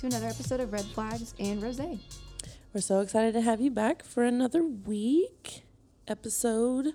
[0.00, 1.78] To another episode of Red Flags and Rose.
[2.72, 5.64] We're so excited to have you back for another week.
[6.08, 6.94] Episode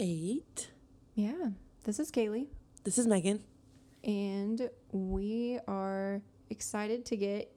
[0.00, 0.70] eight.
[1.14, 1.50] Yeah,
[1.84, 2.46] this is Kayli,
[2.84, 3.44] This is Megan.
[4.04, 7.52] and we are excited to get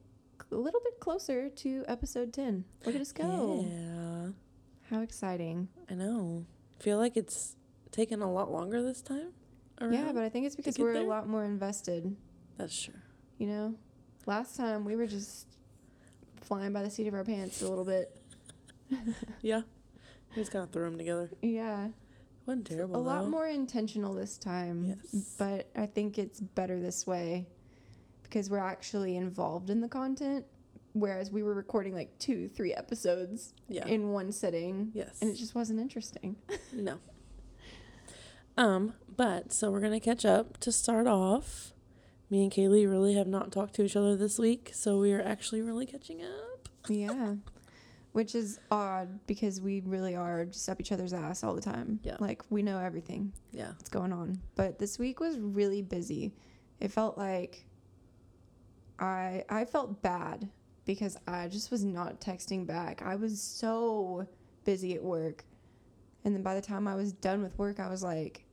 [0.51, 2.63] a little bit closer to episode 10.
[2.85, 3.65] Look at us go.
[3.67, 4.31] Yeah,
[4.95, 5.69] How exciting.
[5.89, 6.45] I know.
[6.79, 7.55] feel like it's
[7.91, 9.31] taken a lot longer this time.
[9.81, 12.15] Yeah, but I think it's because we're a lot more invested,
[12.57, 12.93] that's true.
[13.39, 13.75] you know?
[14.25, 15.47] Last time we were just
[16.41, 18.15] flying by the seat of our pants a little bit.
[19.41, 19.61] Yeah,
[20.35, 21.29] we just kind of threw them together.
[21.41, 21.87] Yeah.
[22.45, 22.97] wasn't terrible.
[22.97, 23.29] a lot though.
[23.29, 24.83] more intentional this time.
[24.85, 25.35] Yes.
[25.39, 27.47] But I think it's better this way
[28.23, 30.45] because we're actually involved in the content.
[30.93, 33.87] Whereas we were recording like two, three episodes Yeah.
[33.87, 34.91] in one sitting.
[34.93, 35.17] yes.
[35.21, 36.35] And it just wasn't interesting.
[36.73, 36.97] no.
[38.57, 41.71] Um, but so we're gonna catch up to start off.
[42.31, 45.21] Me and Kayli really have not talked to each other this week, so we are
[45.21, 46.69] actually really catching up.
[46.89, 47.35] yeah.
[48.13, 51.99] Which is odd because we really are just up each other's ass all the time.
[52.03, 52.17] Yeah.
[52.19, 53.67] Like we know everything Yeah.
[53.77, 54.39] that's going on.
[54.55, 56.33] But this week was really busy.
[56.81, 57.65] It felt like
[58.99, 60.49] I I felt bad
[60.85, 63.01] because I just was not texting back.
[63.01, 64.27] I was so
[64.65, 65.45] busy at work.
[66.25, 68.43] And then by the time I was done with work, I was like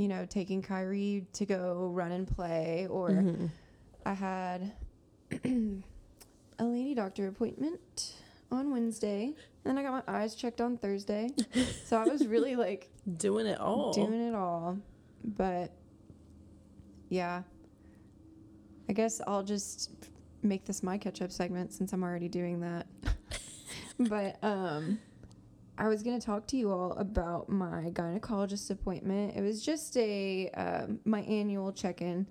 [0.00, 3.50] you know, taking Kyrie to go run and play or Mhm.
[4.06, 4.72] I had
[5.44, 8.14] a lady doctor appointment
[8.50, 9.34] on Wednesday.
[9.66, 11.28] And I got my eyes checked on Thursday.
[11.84, 13.92] so I was really like Doing it all.
[13.92, 14.78] doing it all.
[15.22, 15.70] But
[17.10, 17.42] yeah.
[18.88, 19.90] I guess I'll just
[20.42, 22.86] make this my catch up segment since I'm already doing that.
[23.98, 24.98] but um
[25.80, 29.34] I was going to talk to you all about my gynecologist appointment.
[29.34, 32.26] It was just a um, my annual check-in,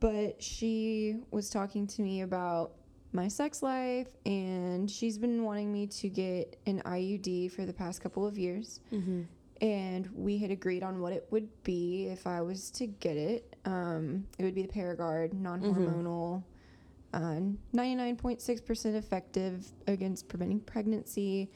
[0.00, 2.72] but she was talking to me about
[3.12, 8.00] my sex life and she's been wanting me to get an IUD for the past
[8.00, 9.22] couple of years Mm-hmm.
[9.60, 13.54] and we had agreed on what it would be if I was to get it.
[13.66, 16.42] Um, it would be the Paragard, non-hormonal,
[17.12, 17.40] uh,
[17.76, 21.50] 99.6% effective against preventing pregnancy.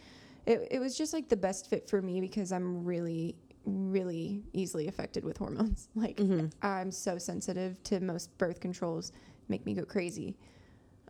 [0.47, 3.35] It, it was just like the best fit for me because I'm really,
[3.65, 5.89] really easily affected with hormones.
[5.97, 6.47] Like Mm-hmm.
[6.63, 9.13] I'm so sensitive to most birth controls,
[9.49, 10.37] make me go crazy.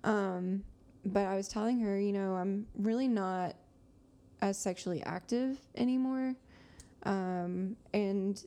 [0.05, 0.63] Um,
[1.05, 3.55] but I was telling her, you know, I'm really not
[4.41, 6.35] as sexually active anymore.
[7.05, 8.43] Um, and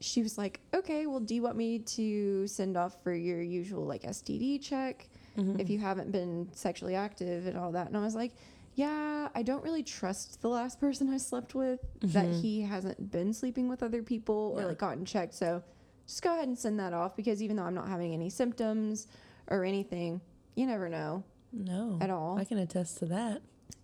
[0.00, 3.84] she was like, okay, well, do you want me to send off for your usual
[3.84, 5.58] like STD check Mm-hmm.
[5.58, 7.88] if you haven't been sexually active and all that?
[7.88, 8.32] And I was like,
[8.74, 12.40] yeah, I don't really trust the last person I slept with that Mhm.
[12.40, 14.66] he hasn't been sleeping with other people or Yeah.
[14.66, 15.34] like gotten checked.
[15.34, 15.62] So
[16.06, 19.06] just go ahead and send that off because even though I'm not having any symptoms
[19.48, 20.20] or anything,
[20.56, 21.98] you never know No.
[22.00, 22.36] at all.
[22.38, 23.42] I can attest to that.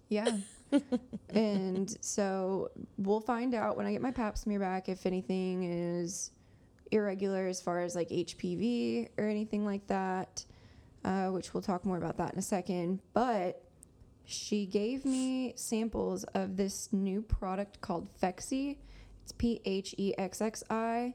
[0.08, 0.38] Yeah.
[1.30, 6.30] and so we'll find out when I get my pap smear back if anything is
[6.90, 10.44] irregular as far as like HPV or anything like that,
[11.04, 13.00] uh, which we'll talk more about that in a second.
[13.12, 13.62] But
[14.30, 18.76] she gave me samples of this new product called Phexxi.
[19.22, 21.14] It's P H E X X I.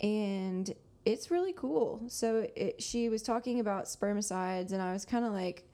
[0.00, 0.72] And
[1.04, 2.02] it's really cool.
[2.08, 5.64] So it, she was talking about spermicides, and I was kind of like,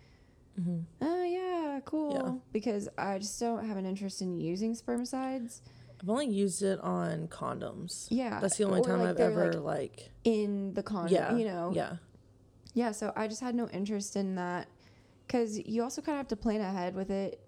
[0.61, 0.79] Mm-hmm.
[1.03, 2.13] Oh yeah, cool.
[2.15, 2.33] Yeah.
[2.53, 5.61] Because I just don't have an interest in using spermicides.
[6.01, 8.07] I've only used it on condoms.
[8.11, 11.13] Yeah, That's the only time like, I've ever like, like, in the condom.
[11.15, 11.73] yeah, you know.
[11.75, 11.97] yeah,
[12.73, 12.93] Yeah.
[12.93, 14.69] So I just had no interest in that
[15.27, 17.41] because you also kind of have to plan ahead with it.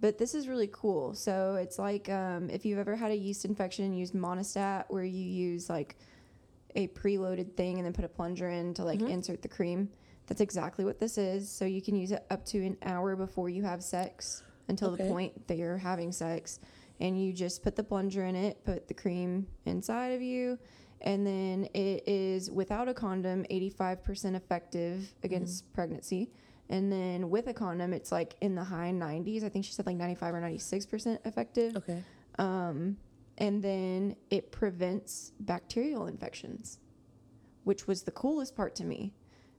[0.00, 1.14] But this is really cool.
[1.14, 5.04] So it's like um, if you've ever had a yeast infection and used Monistat, where
[5.04, 5.96] you use like
[6.74, 9.08] a preloaded thing and then put a plunger in to like Mhm.
[9.08, 9.88] insert the cream.
[10.26, 11.48] That's exactly what this is.
[11.48, 15.04] So you can use it up to an hour before you have sex until the
[15.08, 16.58] point that you're having sex.
[17.00, 20.58] And you just put the plunger in it, put the cream inside of you,
[21.00, 26.30] and then it is without a condom 85% effective against pregnancy.
[26.70, 29.44] And then with a condom, it's like in the high 90s.
[29.44, 31.76] I think she said like 95 or 96% effective.
[31.76, 32.02] okay,
[32.38, 32.96] Um,
[33.38, 36.78] and then it prevents bacterial infections,
[37.64, 39.12] which was the coolest part to me.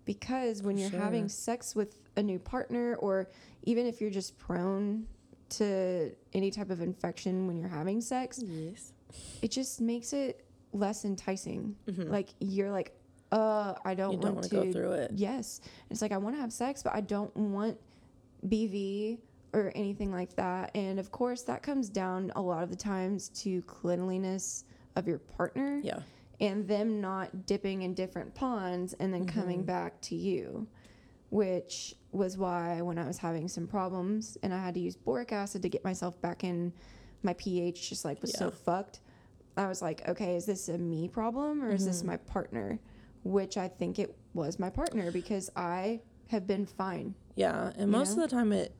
[0.05, 3.29] Because when you're having sex with a new partner, or
[3.63, 5.07] even if you're just prone
[5.49, 8.93] to any type of infection when you're having sex, yes,
[9.41, 11.75] it just makes it less enticing.
[11.87, 12.09] Mhm.
[12.09, 12.95] Like you're like,
[13.31, 15.11] uh, I don't don't want to go through it.
[15.13, 15.61] Yes.
[15.89, 17.77] It's like I want to have sex, but I don't want
[18.47, 19.17] BV
[19.53, 20.71] or anything like that.
[20.75, 25.19] And of course, that comes down a lot of the times to cleanliness of your
[25.19, 25.79] partner.
[25.83, 25.99] Yeah,
[26.39, 30.67] and them not dipping in different ponds and then coming back to you,
[31.29, 35.31] which was why when I was having some problems and I had to use boric
[35.31, 36.73] acid to get myself back in,
[37.23, 38.99] my pH just like was so fucked.
[39.57, 42.79] I was like, okay, is this a me problem or is this my partner?
[43.25, 47.15] Which I think it was my partner because I have been fine.
[47.35, 48.23] Yeah, and You most know?
[48.23, 48.73] of the time it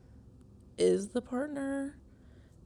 [0.78, 1.98] is the partner.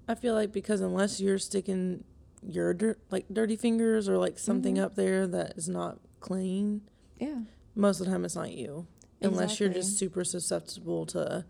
[0.07, 2.05] I feel like because unless you're sticking
[2.43, 4.83] your dir- like dirty fingers or like something Mhm.
[4.83, 6.83] up there that is not clean,
[7.19, 7.41] Yeah.
[7.75, 8.87] most of the time it's not you.
[9.23, 11.45] Unless you're just super susceptible to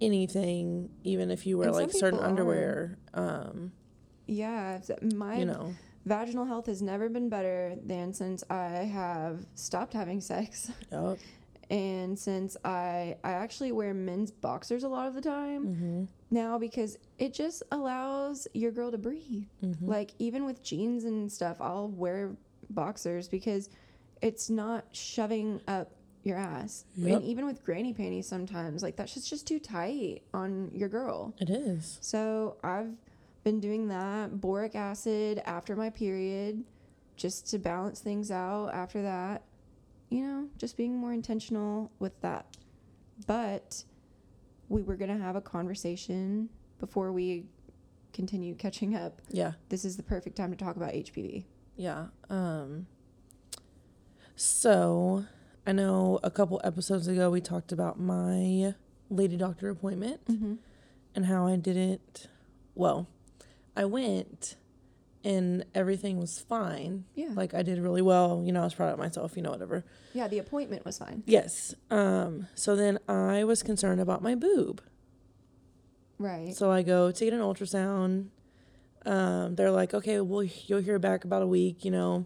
[0.00, 2.28] anything, even if you wear And like certain people are.
[2.28, 2.98] underwear.
[3.14, 3.72] Um,
[4.26, 4.80] Yeah.
[5.14, 5.74] My you know,
[6.04, 10.70] vaginal health has never been better than since I have stopped having sex.
[10.92, 11.18] yup.
[11.70, 16.04] and since I I actually wear men's boxers a lot of the time Mm-hmm.
[16.30, 19.44] now because it just allows your girl to breathe.
[19.62, 19.88] Mm-hmm.
[19.88, 22.36] Like even with jeans and stuff, I'll wear
[22.70, 23.70] boxers because
[24.22, 25.90] it's not shoving up
[26.22, 26.84] your ass.
[26.96, 27.16] Yep.
[27.16, 31.34] And even with granny panties sometimes, like that's just just too tight on your girl.
[31.38, 31.98] It is.
[32.00, 32.92] So I've
[33.44, 36.64] been doing that boric acid after my period
[37.16, 39.42] just to balance things out after that.
[40.10, 42.56] You know, just being more intentional with that.
[43.26, 43.84] But
[44.68, 46.48] we were going to have a conversation
[46.80, 47.44] before we
[48.12, 49.20] continue catching up.
[49.30, 49.52] Yeah.
[49.68, 51.44] This is the perfect time to talk about HPV.
[51.76, 52.06] Yeah.
[52.30, 52.86] Um
[54.36, 55.24] so
[55.66, 58.74] I know a couple episodes ago we talked about my
[59.10, 60.54] lady doctor appointment Mm-hmm.
[61.14, 62.28] and how I didn't
[62.76, 63.06] well,
[63.76, 64.56] I went
[65.24, 67.04] and everything was fine.
[67.14, 67.30] Yeah.
[67.34, 69.84] Like I did really well, you know, I was proud of myself, you know, whatever.
[70.12, 71.22] yeah, the appointment was fine.
[71.26, 71.74] Yes.
[71.90, 74.82] Um so then I was concerned about my boob.
[76.18, 76.54] Right.
[76.54, 78.28] So I go to get an ultrasound.
[79.06, 82.24] Um, they're like, okay, well, you'll hear back about a week, you know.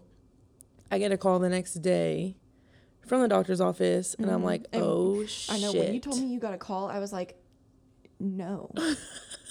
[0.91, 2.37] I get a call the next day
[3.05, 4.45] from the doctor's office, and I'm Mhm.
[4.45, 5.55] like, And oh, shit.
[5.55, 7.35] I know when you told me you got a call, I was like,
[8.19, 8.71] no.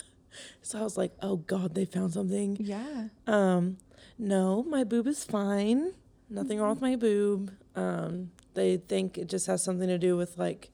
[0.68, 2.58] So I was like, oh, God, they found something.
[2.60, 3.08] yeah.
[3.26, 3.78] Um,
[4.18, 5.94] no, my boob is fine.
[6.28, 7.52] Nothing wrong with my boob.
[7.74, 10.70] Um, they think it just has something to do with like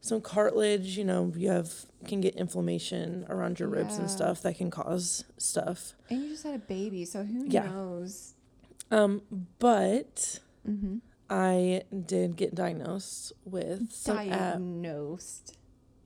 [0.00, 0.96] some cartilage.
[0.96, 5.24] You know, you have can get inflammation around your ribs and stuff that can cause
[5.36, 5.92] stuff.
[6.08, 7.66] And you just had a baby, so who Yeah.
[7.68, 8.32] knows?
[8.90, 9.20] Um,
[9.58, 10.96] but Mm-hmm.
[11.28, 15.54] I did get diagnosed with Diagnosed.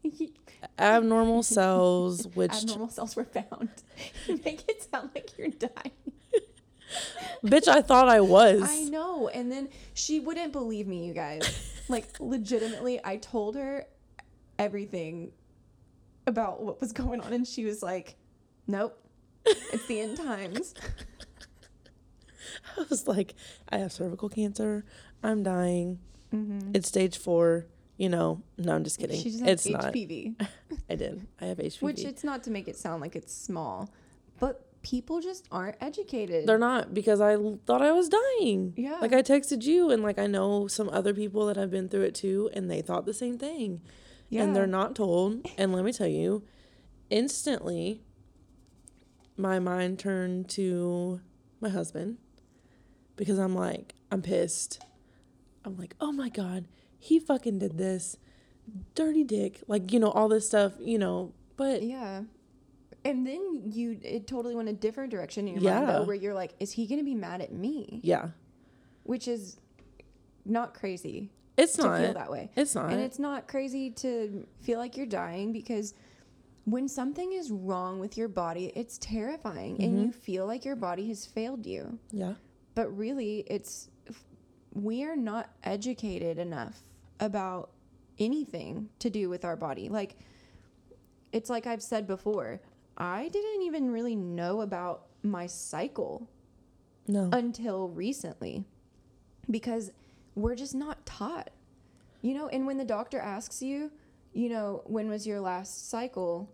[0.79, 3.70] abnormal cells, which Abnormal cells were found.
[4.26, 5.93] you make it sound like you're dying.
[7.44, 8.62] bitch I thought I was.
[8.62, 9.29] I know.
[9.29, 11.73] And then she wouldn't believe me, you guys.
[11.88, 13.87] Like, legitimately, I told her
[14.58, 15.32] everything
[16.26, 18.17] about what was going on, and she was like,
[18.67, 18.97] nope,
[19.44, 20.75] it's the end times.
[22.76, 23.35] I was like,
[23.69, 24.85] I have cervical cancer.
[25.23, 25.99] I'm dying.
[26.32, 26.73] Mm-hmm.
[26.75, 27.67] It's stage four.
[28.00, 29.20] You know, no, I'm just kidding.
[29.20, 29.93] She just had it's not.
[29.93, 30.35] HPV,
[30.91, 31.26] I did.
[31.38, 31.82] I have HPV.
[31.82, 33.91] which it's not to make it sound like it's small,
[34.38, 36.47] but people just aren't educated.
[36.47, 38.73] They're not because I l- thought I was dying.
[38.75, 38.97] Yeah.
[39.02, 42.05] Like I texted you, and like I know some other people that have been through
[42.05, 43.82] it too, and they thought the same thing.
[44.30, 44.45] Yeah.
[44.45, 45.47] And they're not told.
[45.59, 46.42] And let me tell you,
[47.11, 48.00] instantly,
[49.37, 51.21] my mind turned to
[51.61, 52.16] my husband
[53.16, 54.83] because I'm like, I'm pissed.
[55.66, 56.66] I'm like, oh my God,
[57.00, 58.16] he fucking did this.
[58.95, 59.62] Dirty dick.
[59.66, 62.23] Like, you know, all this stuff, you know, but Yeah.
[63.02, 66.35] And then you it totally went a different direction in your mind though, where you're
[66.35, 68.00] like, is he gonna be mad at me?
[68.04, 68.28] yeah,
[69.04, 69.57] Which is
[70.45, 72.00] not crazy it's to not.
[72.00, 72.50] feel that way.
[72.57, 72.90] It's not.
[72.92, 75.95] And it's not crazy to feel like you're dying because
[76.64, 79.83] when something is wrong with your body, it's terrifying Mm-hmm.
[79.85, 81.99] and you feel like your body has failed you.
[82.12, 82.35] yeah.
[82.75, 83.88] But really, it's
[84.75, 86.78] we are not educated enough
[87.20, 87.70] about
[88.18, 89.88] anything to do with our body.
[89.88, 90.16] Like
[91.32, 92.60] it's like I've said before,
[92.96, 96.28] I didn't even really know about my cycle
[97.06, 97.28] No.
[97.32, 98.64] until recently
[99.50, 99.92] because
[100.34, 101.50] we're just not taught.
[102.22, 103.90] You know, and when the doctor asks you,
[104.32, 106.50] you know, when was your last cycle?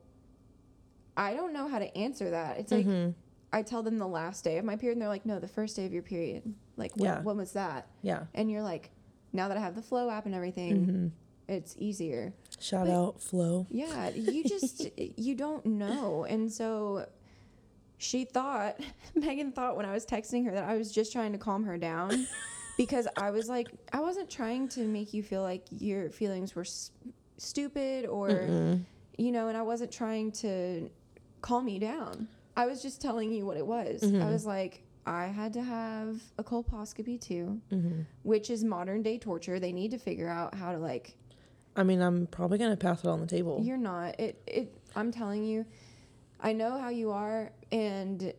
[1.16, 2.58] I don't know how to answer that.
[2.58, 3.14] It's like Mhm.
[3.52, 5.76] I tell them the last day of my period and they're like, "No, the first
[5.76, 7.22] day of your period." Like, when, Yeah.
[7.22, 7.88] when was that?
[8.02, 8.26] Yeah.
[8.34, 8.90] And you're like,
[9.36, 11.06] "Now that I have the Flo app and everything, hmm
[11.48, 13.66] it's easier." Shout But- out Flo.
[13.70, 16.24] Yeah, you just you don't know.
[16.24, 17.06] And so
[17.98, 18.80] she thought
[19.14, 21.78] Megan thought when I was texting her that I was just trying to calm her
[21.78, 22.26] down
[22.76, 26.62] because I was like I wasn't trying to make you feel like your feelings were
[26.62, 26.90] s-
[27.38, 28.80] stupid or Mm-mm.
[29.16, 30.90] you know, and I wasn't trying to
[31.42, 32.28] calm you down.
[32.56, 34.02] I was just telling you what it was.
[34.02, 34.32] I Mhm.
[34.32, 38.00] was like I had to have a colposcopy too, Mm-hmm.
[38.24, 39.60] which is modern day torture.
[39.60, 41.14] They need to figure out how to like.
[41.76, 43.60] I mean, I'm probably gonna pass it on the table.
[43.62, 44.18] You're not.
[44.18, 44.42] It.
[44.46, 44.74] It.
[44.96, 45.64] I'm telling you,
[46.40, 48.32] I know how you are, and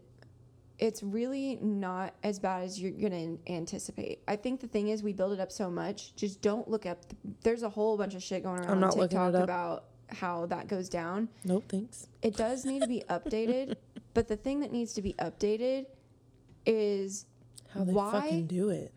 [0.79, 4.19] it's really not as bad as you're gonna anticipate.
[4.27, 6.15] I think the thing is, we build it up so much.
[6.15, 6.99] Just don't look up.
[7.43, 9.43] There's a whole bunch of shit going around I'm not on looking TikTok it up.
[9.43, 11.29] about how that goes down.
[11.45, 12.07] Nope, thanks.
[12.21, 13.75] It does need to be updated,
[14.13, 15.85] but the thing that needs to be updated
[16.67, 17.25] is
[17.69, 18.11] How they Why?
[18.11, 18.93] fucking do it?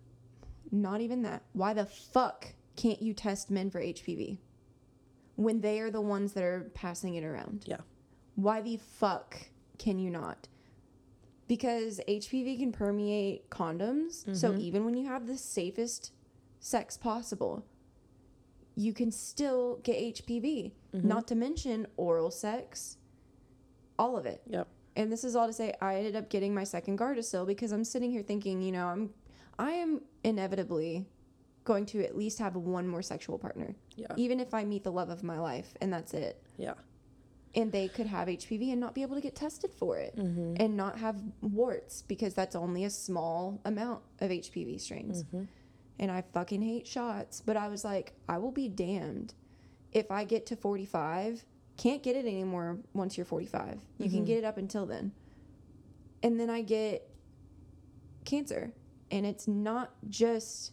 [0.72, 1.42] not even that.
[1.52, 2.46] Why the fuck
[2.76, 4.38] can't you test men for HPV
[5.36, 7.64] when they are the ones that are passing it around?
[7.66, 7.80] Yeah.
[8.36, 9.36] Why the fuck
[9.78, 10.46] can you not?
[11.48, 14.24] Because HPV can permeate condoms.
[14.36, 14.60] So Mhm.
[14.60, 16.12] even when you have the safest
[16.60, 17.64] sex possible,
[18.76, 20.72] you can still get HPV.
[20.92, 21.04] Mhm.
[21.04, 22.98] Not to mention oral sex,
[23.98, 24.42] all of it.
[24.46, 24.68] Yep.
[24.96, 27.84] And this is all to say I ended up getting my second Gardasil because I'm
[27.84, 29.10] sitting here thinking, you know, I'm
[29.58, 31.06] I am inevitably
[31.64, 34.06] going to at least have one more sexual partner, Yeah.
[34.16, 36.42] even if I meet the love of my life and that's it.
[36.56, 36.74] Yeah.
[37.54, 40.54] And they could have HPV and not be able to get tested for it Mm-hmm.
[40.58, 45.24] and not have warts because that's only a small amount of HPV strains.
[45.24, 45.44] Mm-hmm.
[45.98, 49.34] And I fucking hate shots, but I was like, I will be damned
[49.92, 51.44] if I get to 45,
[51.80, 53.78] can't get it anymore once you're 45.
[53.98, 54.26] You can Mhm.
[54.26, 55.12] get it up until then.
[56.22, 57.08] And then I get
[58.26, 58.72] cancer,
[59.10, 60.72] and it's not just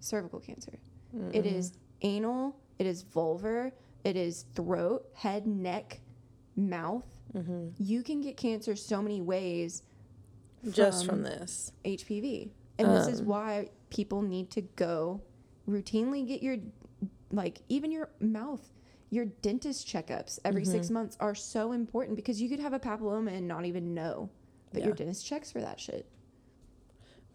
[0.00, 0.78] cervical cancer.
[1.32, 3.72] It is anal, it is vulvar,
[4.04, 6.00] it is throat, head, neck,
[6.56, 7.06] mouth.
[7.32, 7.68] Mm-hmm.
[7.78, 9.82] You can get cancer so many ways
[10.70, 11.72] Just from this.
[11.86, 12.50] HPV.
[12.78, 15.22] And this is Um, why people need to go
[15.66, 16.58] routinely get your,
[17.32, 18.70] like, even your mouth,
[19.10, 20.72] your dentist checkups every Mm-hmm.
[20.72, 24.30] six months are so important because you could have a papilloma and not even know.
[24.72, 26.06] But your dentist checks for that shit.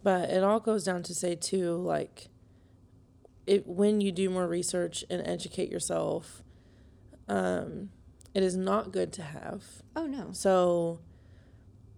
[0.03, 2.29] But it all goes down to say too, like,
[3.47, 6.43] it when you do more research and educate yourself,
[7.27, 7.89] um,
[8.33, 9.63] it is not good to have.
[9.95, 10.29] Oh, no.
[10.31, 10.99] So,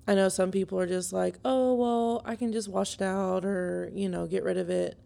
[0.07, 3.43] I know some people are just like, oh well, I can just wash it out
[3.43, 4.97] or you know get rid of it.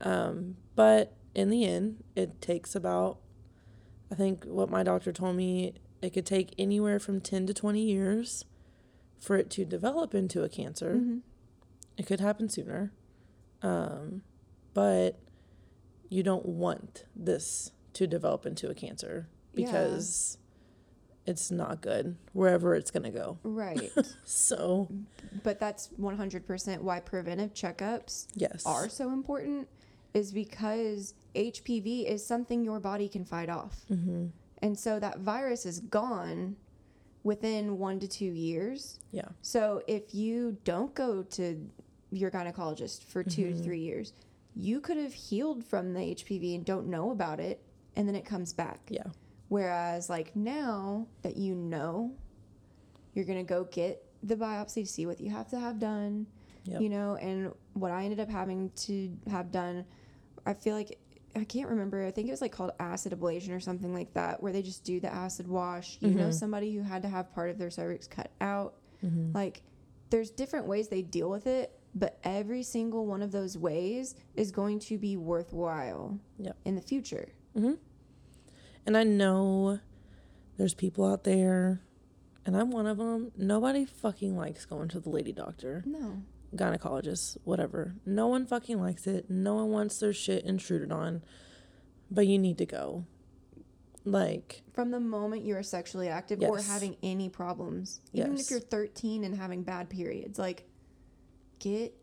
[0.00, 3.18] Um, but in the end, it takes about,
[4.10, 7.82] I think what my doctor told me, it could take anywhere from ten to twenty
[7.82, 8.44] years
[9.20, 10.94] for it to develop into a cancer.
[10.94, 11.18] hmm
[11.96, 12.92] It could happen sooner.
[13.62, 14.22] Um,
[14.72, 15.18] but
[16.08, 19.66] you don't want this to develop into a cancer Yeah.
[19.66, 20.38] because
[21.26, 23.38] it's not good wherever it's going to go.
[23.42, 23.92] Right.
[24.24, 24.88] So,
[25.42, 28.64] but that's 100% why preventive checkups yes.
[28.64, 29.68] are so important
[30.14, 33.84] is because HPV is something your body can fight off.
[33.88, 34.26] hmm
[34.62, 36.56] And so that virus is gone
[37.22, 38.98] within one to two years.
[39.12, 39.28] Yeah.
[39.42, 41.70] So if you don't go to
[42.10, 43.62] your gynecologist for 2 to Mhm.
[43.64, 44.12] three years,
[44.54, 47.62] you could have healed from the HPV and don't know about it,
[47.96, 48.80] and then it comes back.
[48.90, 49.06] Yeah.
[49.48, 52.12] Whereas, like now that you know,
[53.14, 56.26] you're gonna go get the biopsy to see what you have to have done.
[56.64, 56.80] Yep.
[56.82, 59.84] You know, and what I ended up having to have done,
[60.46, 60.98] I feel like
[61.36, 62.04] I can't remember.
[62.04, 64.82] I think it was like called acid ablation or something like that, where they just
[64.84, 65.96] do the acid wash.
[66.00, 66.34] You know, Mhm.
[66.34, 68.74] somebody who had to have part of their cervix cut out.
[69.00, 69.62] hmm Like,
[70.10, 74.50] there's different ways they deal with it, but every single one of those ways is
[74.50, 76.56] going to be worthwhile Yep.
[76.64, 77.28] in the future.
[78.86, 79.78] And I know
[80.56, 81.80] there's people out there,
[82.44, 83.30] and I'm one of them.
[83.36, 86.22] Nobody fucking likes going to the lady doctor, No.
[86.54, 87.94] Gynecologist, whatever.
[88.04, 89.30] No one fucking likes it.
[89.30, 91.22] No one wants their shit intruded on,
[92.10, 93.06] but you need to go.
[94.04, 98.46] Like, From the moment you're sexually active or having any problems, even Yes.
[98.46, 100.64] if you're 13 and having bad periods, like
[101.58, 101.94] get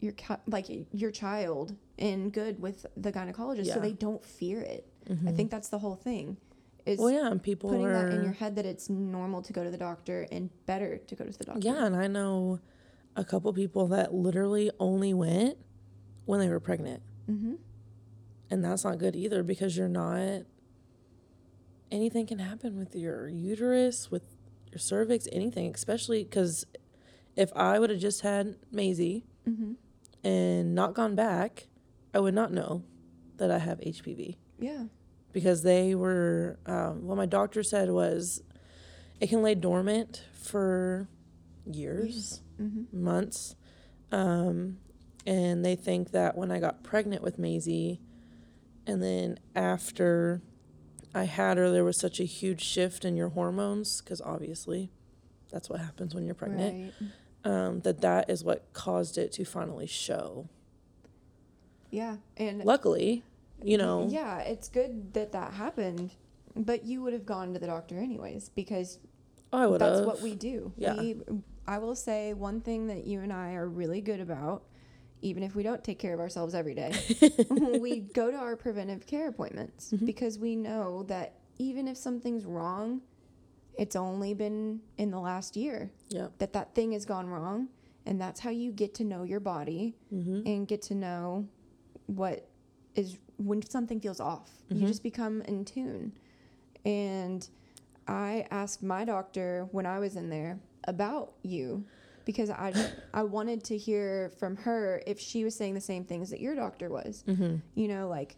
[0.00, 0.14] your
[0.46, 4.86] like your child in good with the gynecologist so they don't fear it.
[5.08, 5.36] I mhm.
[5.36, 6.38] think that's the whole thing.
[6.86, 8.08] Is well, yeah, and people putting are.
[8.08, 11.14] that in your head that it's normal to go to the doctor and better to
[11.14, 11.60] go to the doctor.
[11.62, 12.58] Yeah, and I know
[13.16, 15.58] a couple people that literally only went
[16.24, 17.02] when they were pregnant.
[17.30, 17.54] Mm-hmm.
[18.50, 20.42] And that's not good either because you're not.
[21.90, 24.22] Anything can happen with your uterus, with
[24.70, 26.64] your cervix, anything, especially because
[27.36, 29.72] if I would have just had Maisie Mm-hmm.
[30.22, 31.66] and not gone back,
[32.12, 32.84] I would not know
[33.38, 34.84] that I have HPV Yeah.
[35.32, 38.42] because they were, um, what my doctor said was
[39.18, 41.08] it can lay dormant for
[41.64, 42.49] years Mm-hmm.
[42.92, 43.56] Months.
[44.12, 44.78] Um,
[45.26, 48.00] and they think that when I got pregnant with Maisie,
[48.86, 50.42] and then after
[51.14, 54.90] I had her, there was such a huge shift in your hormones, because obviously
[55.50, 56.94] that's what happens when you're pregnant.
[57.00, 57.10] Right.
[57.44, 60.48] um, that that is what caused it to finally show.
[61.90, 63.24] Yeah, and luckily,
[63.62, 64.06] you know.
[64.08, 66.12] Yeah, it's good that that happened,
[66.54, 68.98] but you would have gone to the doctor anyways because
[69.52, 70.72] I would that's what we do.
[70.76, 70.94] Yeah.
[70.94, 71.16] We,
[71.70, 74.64] I will say one thing that you and I are really good about,
[75.22, 76.92] even if we don't take care of ourselves every day,
[77.80, 80.04] we go to our preventive care appointments Mhm.
[80.04, 83.02] because we know that even if something's wrong,
[83.78, 86.28] it's only been in the last year Yeah.
[86.38, 87.68] that that thing has gone wrong,
[88.04, 90.40] and that's how you get to know your body Mm-hmm.
[90.46, 91.46] and get to know
[92.06, 92.48] what
[92.96, 94.50] is when something feels off.
[94.70, 94.80] Mhm.
[94.80, 96.12] You just become in tune.
[96.84, 97.48] And
[98.08, 100.58] I asked my doctor when I was in there
[100.90, 101.84] about you
[102.26, 102.72] because I
[103.14, 106.54] I wanted to hear from her if she was saying the same things that your
[106.54, 107.24] doctor was.
[107.26, 107.56] Mm-hmm.
[107.74, 108.36] You know, like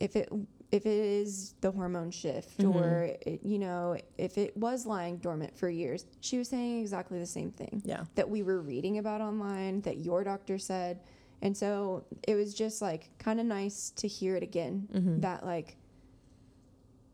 [0.00, 0.28] if it
[0.72, 2.74] if it is the hormone shift Mhm.
[2.74, 7.18] or it, you know if it was lying dormant for years she was saying exactly
[7.18, 8.04] the same thing Yeah.
[8.14, 11.00] that we were reading about online that your doctor said
[11.42, 15.20] and so it was just like kind of nice to hear it again Mhm.
[15.22, 15.76] that like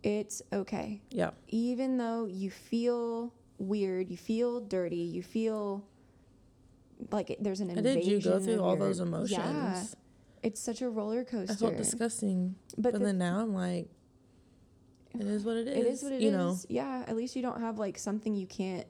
[0.02, 1.30] it's okay Yeah.
[1.49, 5.84] even though you feel weird you feel dirty you feel
[7.10, 9.30] like it, there's an I invasion did you go through all your- those emotions?
[9.32, 9.84] yeah
[10.42, 12.54] it's such a roller I coaster felt disgusting.
[12.76, 13.88] but But, the- then now I'm like,
[15.18, 15.76] it is what it is.
[15.76, 16.22] it is what it is.
[16.22, 16.56] you know.
[16.68, 18.86] yeah at least you don't have like something you can't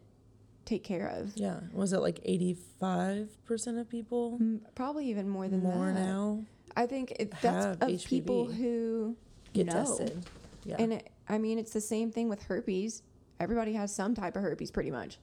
[0.65, 1.61] take care of Yeah.
[1.73, 4.41] Was it like 85% of people?
[4.75, 6.45] Probably even more than More that now
[6.77, 9.17] I think it, that's of people who
[9.55, 9.73] get know.
[9.73, 10.25] tested.
[10.65, 10.77] Yeah.
[10.81, 13.03] And it, I mean, it's the same thing with herpes.
[13.39, 15.19] Everybody has some type of herpes, pretty much.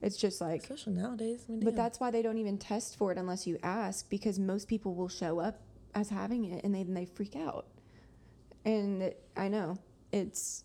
[0.00, 1.44] It's just like, Especially nowadays.
[1.48, 4.38] I mean, but that's why they don't even test for it unless you ask, because
[4.38, 5.60] most people will show up
[5.94, 7.66] as having it and they they freak out.
[8.64, 9.78] And it, I know
[10.12, 10.64] it's,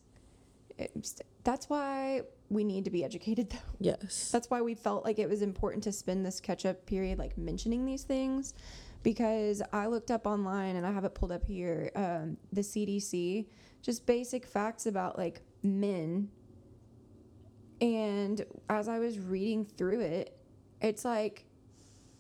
[0.78, 3.58] it's that's why we need to be educated though.
[3.80, 4.32] Yes.
[4.32, 7.38] That's why we felt like it was important to spend this catch up period like
[7.38, 8.54] mentioning these things
[9.04, 13.46] because I looked up online and I have it pulled up here um, the CDC,
[13.82, 16.30] just basic facts about like men.
[17.82, 20.38] And as I was reading through it,
[20.82, 21.46] it's like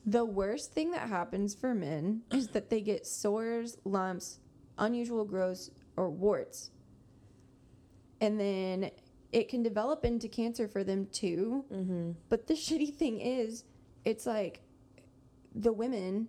[0.06, 4.39] the worst thing that happens for men is that they get sores, lumps,
[4.78, 6.72] unusual growths, or warts.
[8.22, 8.91] And then
[9.32, 11.65] it can develop into cancer for them too.
[11.72, 12.12] mm-hmm.
[12.30, 13.63] But the shitty thing is,
[14.06, 14.62] it's like
[15.56, 16.28] the women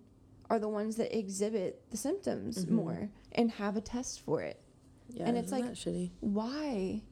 [0.49, 2.69] are the ones that exhibit the symptoms Mhm.
[2.71, 4.59] more and have a test for it.
[5.09, 5.25] Yeah.
[5.27, 6.11] And it's isn't like- that shitty.
[6.19, 7.03] Why?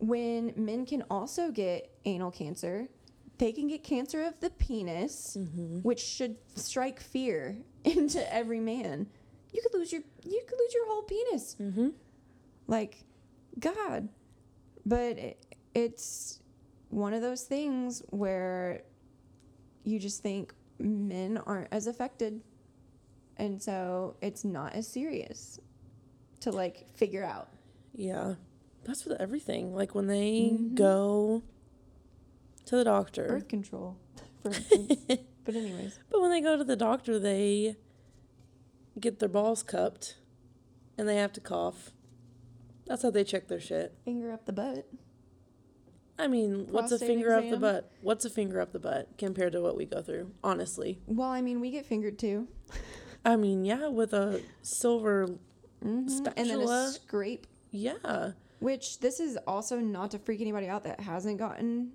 [0.00, 2.88] When men can also get anal cancer,
[3.38, 5.78] they can get cancer of the penis, Mm-hmm.
[5.80, 9.06] which should strike fear into every man.
[9.52, 11.56] You could lose your you could lose your whole penis.
[11.60, 11.88] Mm-hmm.
[12.66, 13.04] Like,
[13.58, 14.08] God.
[14.86, 16.40] But it, it's
[16.88, 18.82] one of those things where
[19.84, 22.40] you just think men aren't as affected.
[23.36, 25.58] And so it's not as serious
[26.40, 27.48] to like figure out.
[27.94, 28.34] Yeah.
[28.84, 29.74] That's with everything.
[29.74, 30.74] Like when they Mhm.
[30.74, 31.42] go
[32.66, 33.26] to the doctor.
[33.28, 33.96] Birth control,
[34.42, 34.54] but,
[35.54, 37.76] anyways, But when they go to the doctor, they
[38.98, 40.16] get their balls cupped
[40.96, 41.90] and they have to cough.
[42.86, 43.94] That's how they check their shit.
[44.04, 44.86] finger up the butt.
[46.18, 47.90] I mean, what's a Prostate finger up the butt?
[48.02, 50.32] What's a finger up the butt compared to what we go through?
[50.44, 51.00] Honestly.
[51.06, 52.48] Well, I mean, we get fingered too.
[53.24, 55.28] I mean, yeah, with a silver,
[55.84, 56.26] Mm-hmm.
[56.36, 58.32] And then a scrape yeah.
[58.60, 61.92] Which this is also not to freak anybody out that hasn't gotten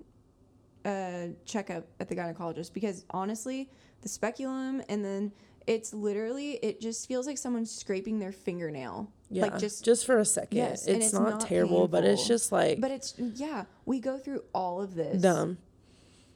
[0.86, 3.70] a checkup at the gynecologist because honestly,
[4.02, 5.32] the speculum and then
[5.68, 9.12] it's literally it just feels like someone's scraping their fingernail.
[9.30, 9.44] Yeah.
[9.44, 10.58] Like just just for a second.
[10.58, 14.18] Yes, it's, it's not, not terrible, but it's just like but it's yeah, we go
[14.18, 15.22] through all of this.
[15.22, 15.58] dumb.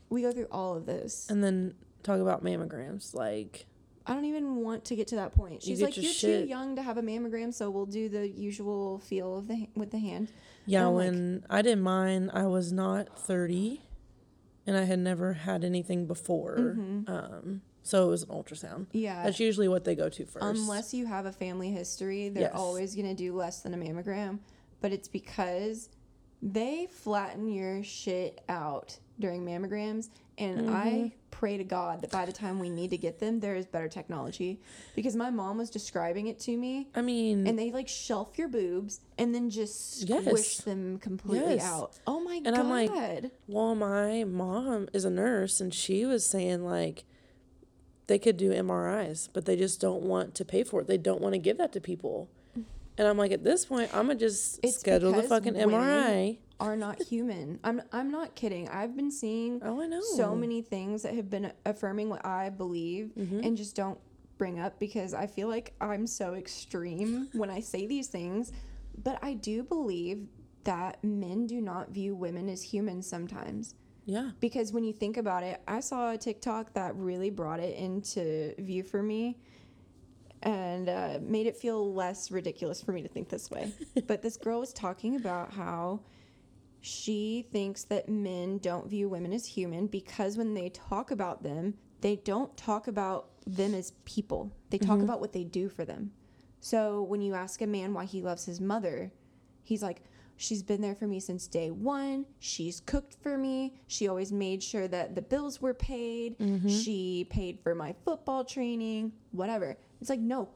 [0.09, 1.29] We go through all of this.
[1.29, 3.13] And then talk about mammograms.
[3.13, 3.65] Like,
[4.09, 5.61] I don't even want to get to that point.
[5.63, 8.09] She's get like, your "You're shit- too young to have a mammogram, so we'll do
[8.09, 10.31] the usual feel of the with the hand."
[10.65, 13.81] yeah, I'm like- when I did mine, I was not 30
[14.67, 16.57] and I had never had anything before.
[16.57, 17.09] Mhm.
[17.09, 18.87] Um, so it was an ultrasound.
[18.91, 19.23] Yeah.
[19.23, 20.45] That's usually what they go to first.
[20.45, 22.51] Unless you have a family history, they're Yes.
[22.53, 24.39] always going to do less than a mammogram.
[24.81, 25.89] But it's because
[26.41, 30.09] they flatten your shit out during mammograms.
[30.37, 31.07] And I Mm-hmm.
[31.39, 33.87] Pray to God that by the time we need to get them, there is better
[33.87, 34.59] technology.
[34.93, 36.89] Because my mom was describing it to me.
[36.93, 40.57] I mean, And they like shelf your boobs and then just squish Yes.
[40.65, 41.63] them completely Yes.
[41.63, 41.97] out.
[42.05, 42.59] Oh my And God.
[42.59, 47.05] I'm like, well, my mom is a nurse and she was saying like
[48.07, 50.87] they could do MRIs, but they just don't want to pay for it.
[50.87, 52.27] They don't want to give that to people.
[52.99, 55.69] And I'm like, at this point, I'm gonna just It's schedule the because fucking women
[55.81, 56.37] MRI.
[56.59, 57.57] are not human.
[57.63, 58.67] I'm I'm not kidding.
[58.69, 60.01] I've been seeing Oh, I know.
[60.01, 63.39] so many things that have been affirming what I believe Mm-hmm.
[63.39, 63.97] and just don't
[64.37, 68.51] bring up because I feel like I'm so extreme when I say these things.
[69.01, 70.27] But I do believe
[70.65, 73.75] that men do not view women as humans sometimes.
[74.05, 74.31] Yeah.
[74.41, 78.53] Because when you think about it, I saw a TikTok that really brought it into
[78.61, 79.37] view for me
[80.43, 83.71] and uh, made it feel less ridiculous for me to think this way.
[84.07, 86.01] but this girl was talking about how
[86.81, 91.73] she thinks that men don't view women as human because when they talk about them,
[92.01, 94.55] they don't talk about them as people.
[94.69, 96.11] They talk about what they do for them.
[96.61, 99.11] So when you ask a man why he loves his mother,
[99.63, 100.03] he's like,
[100.41, 102.25] She's been there for me since day one.
[102.39, 103.73] She's cooked for me.
[103.87, 106.37] She always made sure that the bills were paid.
[106.69, 109.75] She paid for my football training, whatever.
[110.01, 110.49] It's like, no,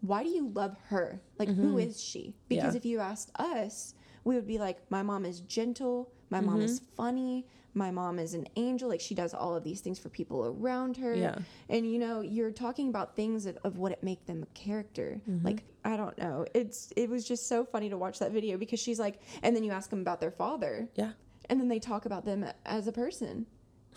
[0.00, 1.20] why do you love her?
[1.38, 1.78] Like, who mm-hmm.
[1.80, 2.34] is she?
[2.48, 2.78] Because Yeah.
[2.78, 6.12] if you asked us, we would be like, my mom is gentle.
[6.30, 6.94] My mom is Mm-hmm.
[6.96, 7.46] funny.
[7.74, 8.88] My mom is an angel.
[8.88, 11.14] Like, she does all of these things for people around her.
[11.14, 11.38] Yeah.
[11.68, 15.20] And, you know, you're talking about things of, of what it make them a character.
[15.28, 15.46] Mm-hmm.
[15.46, 16.46] Like, I don't know.
[16.54, 19.62] It's, it was just so funny to watch that video because she's like, and then
[19.62, 21.12] you ask them about their father Yeah.
[21.50, 23.46] and then they talk about them as a person.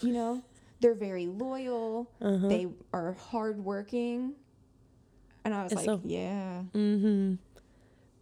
[0.01, 0.43] You know,
[0.81, 2.11] they're very loyal.
[2.21, 2.47] Uh-huh.
[2.47, 4.33] They are hardworking.
[5.45, 5.71] And I was.
[5.71, 7.35] It's like, so- yeah, Mm-hmm.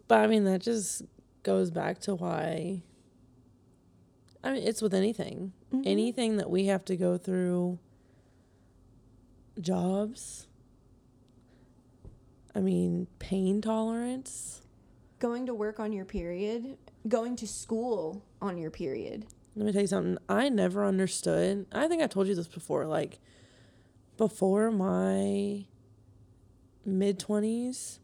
[0.07, 1.01] But I mean, that just
[1.43, 2.83] goes back to why.
[4.43, 5.51] I mean, it's with anything.
[5.73, 5.81] Mm-hmm.
[5.85, 7.79] Anything that we have to go through.
[9.59, 10.47] Jobs.
[12.55, 14.61] I mean, pain tolerance.
[15.19, 16.77] going to work on your period,
[17.07, 19.25] going to school on your period.
[19.55, 20.17] Let me tell you something.
[20.29, 21.65] I never understood.
[21.71, 22.85] I think I told you this before.
[22.85, 23.19] Like,
[24.17, 25.65] before my
[26.87, 27.99] mid 20s,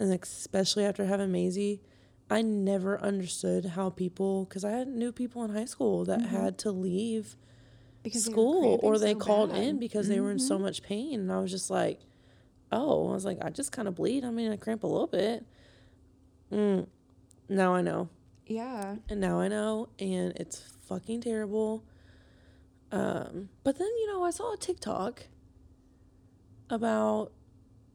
[0.00, 1.80] and especially after having Maisie,
[2.30, 6.58] I never understood how people, because I had knew people in high school that had
[6.60, 7.36] to leave
[8.02, 9.62] Because they school or they so called bad.
[9.62, 11.20] in because they were in so much pain.
[11.20, 12.00] And I was just like,
[12.72, 14.24] oh, I was like, I just kind of bleed.
[14.24, 15.44] I mean, I cramp a little bit.
[16.50, 16.86] Mm.
[17.48, 18.08] Now I know
[18.46, 18.96] Yeah.
[19.08, 21.84] and now I know, and it's fucking terrible.
[22.90, 25.24] Um, but then you know, I saw a TikTok
[26.70, 27.32] about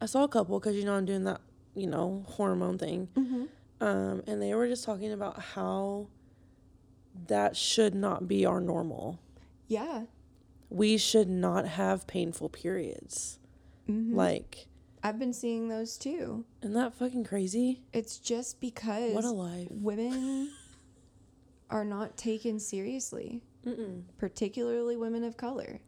[0.02, 1.42] I saw a couple because you know I'm doing that
[1.76, 3.44] you know hormone thing, Mm-hmm.
[3.82, 6.08] um, and they were just talking about how
[7.28, 9.20] that should not be our normal.
[9.68, 10.04] Yeah.
[10.70, 13.40] We should not have painful periods.
[13.90, 14.16] Mm-hmm.
[14.16, 14.68] Like,
[15.04, 16.46] I've been seeing those too.
[16.62, 17.82] isn't that fucking crazy?
[17.94, 19.68] It's just because What a life.
[19.72, 20.52] women
[21.70, 24.04] are not taken seriously, Mm-mm.
[24.18, 25.82] particularly women of color.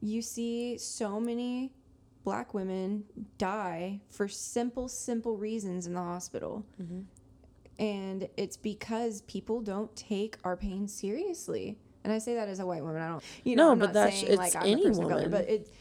[0.00, 1.72] You see so many
[2.28, 3.04] black women
[3.38, 6.62] die for simple, simple reasons in the hospital.
[6.78, 7.00] Mm-hmm.
[7.82, 11.78] And it's because people don't take our pain seriously.
[12.04, 13.00] And I say that as a white woman.
[13.00, 14.88] I don't, you know, No, I'm but not that's- saying it's like I'm any a
[14.88, 15.72] person of color, but it,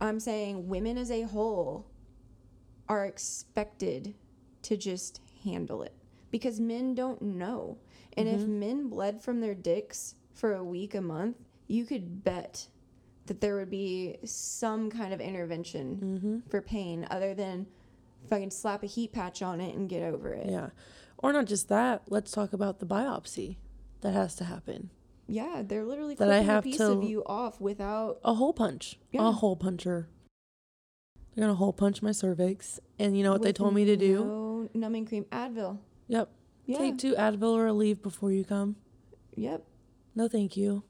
[0.00, 1.86] I'm saying women as a whole
[2.88, 4.14] are expected
[4.62, 5.94] to just handle it
[6.32, 7.78] because men don't know.
[8.16, 11.36] And if men bled from their dicks for a week, a month,
[11.68, 12.66] you could bet
[13.26, 16.50] that there would be some kind of intervention Mm-hmm.
[16.50, 17.66] for pain other than
[18.28, 20.48] fucking slap a heat patch on it and get over it.
[20.48, 20.70] Yeah.
[21.18, 23.56] Or not just that, let's talk about the biopsy
[24.02, 24.90] that has to happen.
[25.28, 28.18] Yeah, they're literally That I have a piece to- of you off without.
[28.24, 28.98] A hole punch.
[29.10, 29.28] Yeah.
[29.28, 30.08] A hole puncher.
[31.34, 32.80] They're gonna hole punch my cervix.
[32.98, 34.24] And you know what they told me to do?
[34.24, 35.78] No numbing cream, Advil.
[36.08, 36.28] Yep.
[36.66, 36.78] Yeah.
[36.78, 38.76] Take two Advil or leave before you come.
[39.36, 39.64] Yep.
[40.14, 40.82] No thank you.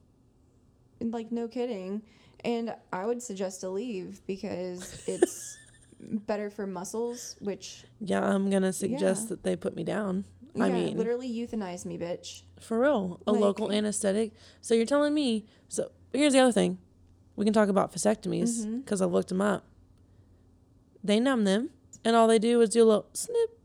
[0.99, 2.01] And, Like no kidding.
[2.45, 5.57] And I would suggest to leave because it's
[5.99, 9.29] better for muscles, which Yeah, I'm gonna suggest Yeah.
[9.29, 10.25] that they put me down.
[10.53, 12.43] yeah, I mean literally euthanize me, bitch.
[12.61, 13.19] for real.
[13.27, 14.33] A like- local anesthetic.
[14.61, 16.77] So you're telling me so here's the other thing.
[17.35, 18.79] We can talk about vasectomies mm-hmm.
[18.79, 19.65] because I've looked them up.
[21.03, 21.69] They numb them,
[22.03, 23.59] and all they do is do a little snip,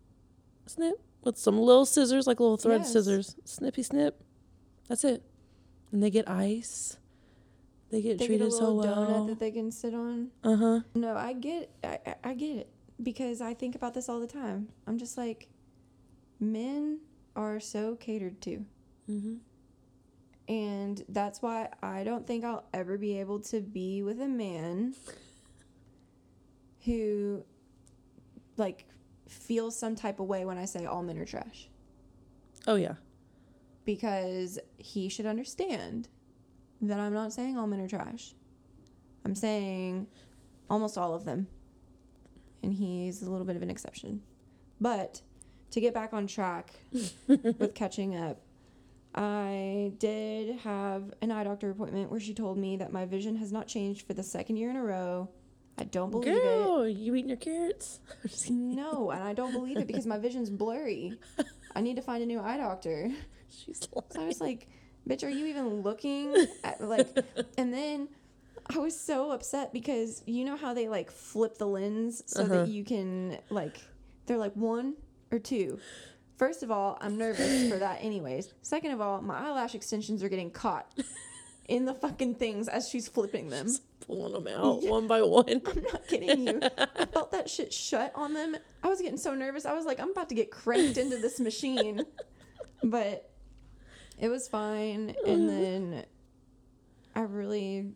[0.66, 2.92] snip with some little scissors, like little thread Yes.
[2.92, 3.36] scissors.
[3.44, 4.22] Snippy snip.
[4.88, 5.22] That's it.
[5.90, 6.98] And they get ice.
[7.92, 9.26] They get They get treated so little donut well.
[9.26, 10.30] that they can sit on.
[10.42, 10.80] Uh huh.
[10.96, 12.70] No, I get I, I- I get it
[13.02, 14.68] because I think about this all the time.
[14.88, 15.48] I'm just like
[16.40, 16.98] men
[17.36, 18.64] are so catered to.
[19.10, 19.34] Mm-hmm.
[20.48, 24.94] And that's why I don't think I'll ever be able to be with a man
[26.84, 27.44] who
[28.56, 28.86] like
[29.28, 31.68] feels some type of way when I say all men are trash
[32.66, 32.94] Oh yeah.
[33.84, 36.08] because he should understand
[36.82, 38.34] that I'm not saying all men are trash.
[39.24, 40.06] I'm saying
[40.68, 41.46] almost all of them.
[42.62, 44.22] And he's a little bit of an exception.
[44.80, 45.20] But
[45.70, 46.70] to get back on track
[47.26, 48.40] with catching up,
[49.14, 53.52] I did have an eye doctor appointment where she told me that my vision has
[53.52, 55.28] not changed for the second year in a row.
[55.78, 56.92] I don't believe Girl, it.
[56.92, 58.00] you eating your carrots?
[58.50, 61.18] no, and I don't believe it because my vision's blurry.
[61.74, 63.10] I need to find a new eye doctor.
[63.48, 64.06] She's lying.
[64.10, 64.68] So I was like,
[65.08, 66.34] bitch, are you even looking
[66.64, 67.08] at like
[67.58, 68.08] and then
[68.66, 72.54] I was so upset because you know how they like flip the lens so uh-huh.
[72.54, 73.80] that you can like
[74.26, 74.94] they're like one
[75.30, 75.78] or two.
[76.36, 78.52] First of all, I'm nervous for that anyways.
[78.62, 80.92] Second of all, my eyelash extensions are getting caught
[81.68, 83.66] in the fucking things as she's flipping them.
[83.66, 84.90] She's pulling them out yeah.
[84.90, 85.44] one by one.
[85.48, 86.60] I'm not kidding you.
[86.78, 88.56] I felt that shit shut on them.
[88.82, 89.64] I was getting so nervous.
[89.64, 92.04] I was like, I'm about to get cranked into this machine.
[92.84, 93.30] But
[94.22, 95.14] it was fine.
[95.26, 96.04] And then
[97.14, 97.92] I really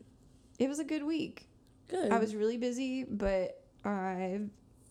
[0.59, 1.49] it was a good week.
[1.89, 2.12] Good.
[2.12, 4.41] I was really busy, but I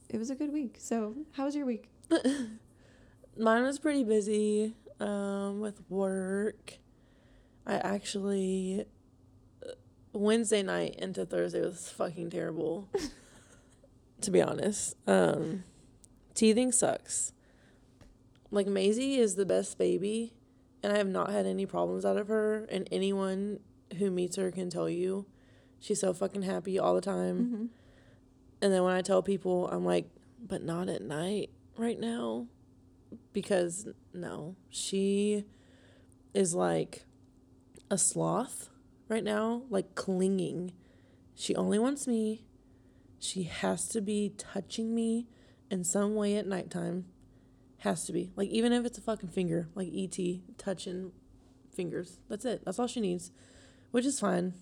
[0.10, 0.78] it was a good week.
[0.80, 1.90] So, how was your week?
[3.38, 6.78] Mine was pretty busy um, with work.
[7.68, 8.86] I actually
[9.62, 9.72] uh,
[10.14, 12.88] Wednesday night into Thursday was fucking terrible.
[14.22, 15.64] to be honest, um,
[16.34, 17.34] teething sucks.
[18.52, 20.35] Like Maisie is the best baby,
[20.86, 22.66] and I have not had any problems out of her.
[22.70, 23.60] And anyone
[23.98, 25.26] who meets her can tell you
[25.86, 27.40] She's so fucking happy all the time.
[27.40, 27.66] Mm-hmm.
[28.62, 30.10] And then when I tell people, I'm like,
[30.44, 32.48] but not at night right now.
[33.34, 35.46] Because no, she
[36.34, 37.06] is like
[37.92, 38.70] a sloth
[39.08, 40.74] right now, like clinging.
[41.36, 42.46] She only wants me.
[43.20, 45.28] She has to be touching me
[45.70, 47.06] in some way at nighttime.
[47.86, 48.32] Has to be.
[48.36, 50.18] Like, even if it's a fucking finger, like ET
[50.58, 51.12] touching
[51.72, 52.18] fingers.
[52.28, 52.64] That's it.
[52.66, 53.30] That's all she needs,
[53.92, 54.56] which is fine.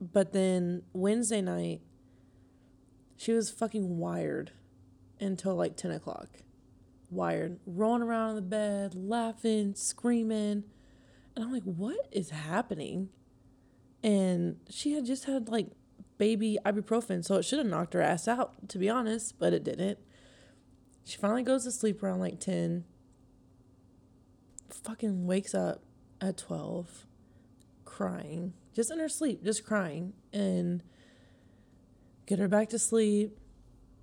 [0.00, 1.80] But then Wednesday night,
[3.16, 4.52] she was fucking wired
[5.18, 6.28] until like 10 o'clock.
[7.10, 10.62] Wired, rolling around in the bed, laughing, screaming.
[11.34, 13.08] And I'm like, what is happening?
[14.04, 15.66] And she had just had like
[16.16, 19.64] baby ibuprofen, so it should have knocked her ass out, to be honest, but it
[19.64, 19.98] didn't.
[21.04, 22.84] She finally goes to sleep around like 10.
[24.70, 25.82] Fucking wakes up
[26.20, 27.06] at 12,
[27.84, 30.82] crying just in her sleep, just crying, and
[32.26, 33.38] get her back to sleep.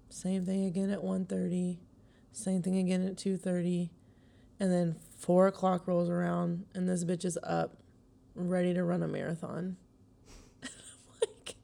[0.09, 1.77] Same thing again at 1.30,
[2.31, 3.89] same thing again at 2.30,
[4.59, 7.77] and then 4 o'clock rolls around, and this bitch is up,
[8.35, 9.77] ready to run a marathon.
[10.63, 10.69] I'm
[11.21, 11.55] like,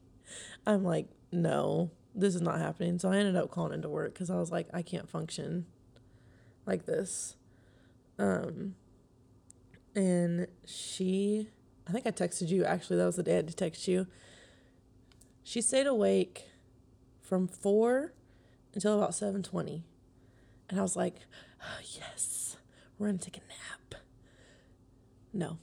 [0.66, 2.98] I'm like, no, this is not happening.
[2.98, 5.66] So I ended up calling into work because I was like, I can't function
[6.66, 7.36] like this.
[8.18, 8.74] Um,
[9.94, 11.48] and she
[11.88, 12.98] I think I texted you actually.
[12.98, 14.06] That was the day I had to text you.
[15.42, 16.44] She stayed awake
[17.22, 18.12] from four
[18.74, 19.84] until about seven twenty,
[20.68, 21.14] and I was like,
[21.62, 22.56] oh, "Yes,
[22.98, 24.02] we're gonna take a nap."
[25.32, 25.58] No,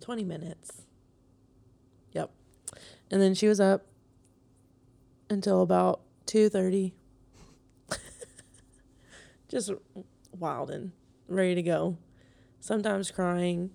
[0.00, 0.82] twenty minutes.
[2.12, 2.30] Yep,
[3.10, 3.86] and then she was up
[5.34, 6.94] until about two thirty.
[9.48, 9.70] Just
[10.32, 10.92] wild and
[11.28, 11.98] ready to go.
[12.60, 13.70] Sometimes crying,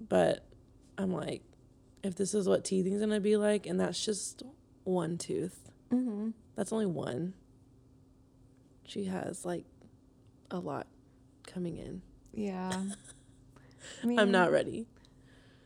[0.00, 0.44] but
[0.96, 1.42] I'm like,
[2.04, 4.44] if this is what teething's gonna be like, and that's just
[4.84, 6.30] one tooth, mm-hmm.
[6.54, 7.34] that's only one.
[8.84, 9.64] She has like
[10.50, 10.86] a lot
[11.44, 12.02] coming in.
[12.32, 12.70] Yeah.
[14.02, 14.86] I mean, I'm not ready.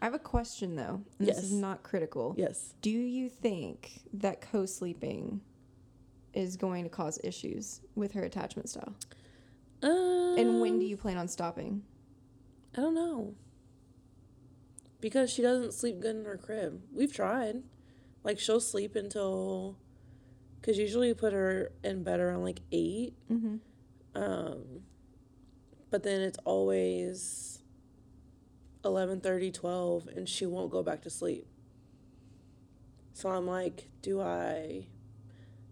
[0.03, 1.01] I have a question though.
[1.21, 1.37] yes.
[1.37, 2.35] This is not critical.
[2.37, 2.75] Yes.
[2.83, 5.41] Do you think that co sleeping
[6.35, 8.95] is going to cause issues with her attachment style?
[9.83, 11.83] Um, and when do you plan on stopping?
[12.77, 13.35] I don't know
[15.01, 16.81] because she doesn't sleep good in her crib.
[16.93, 17.63] We've tried.
[18.25, 19.77] Like she'll sleep until
[20.61, 23.57] because usually we put her in bed around like 8 mm-hmm.
[24.15, 24.83] Um,
[25.91, 27.62] but then it's always
[28.85, 31.47] 11 30 12 and she won't go back to sleep
[33.13, 34.87] so i'm like do i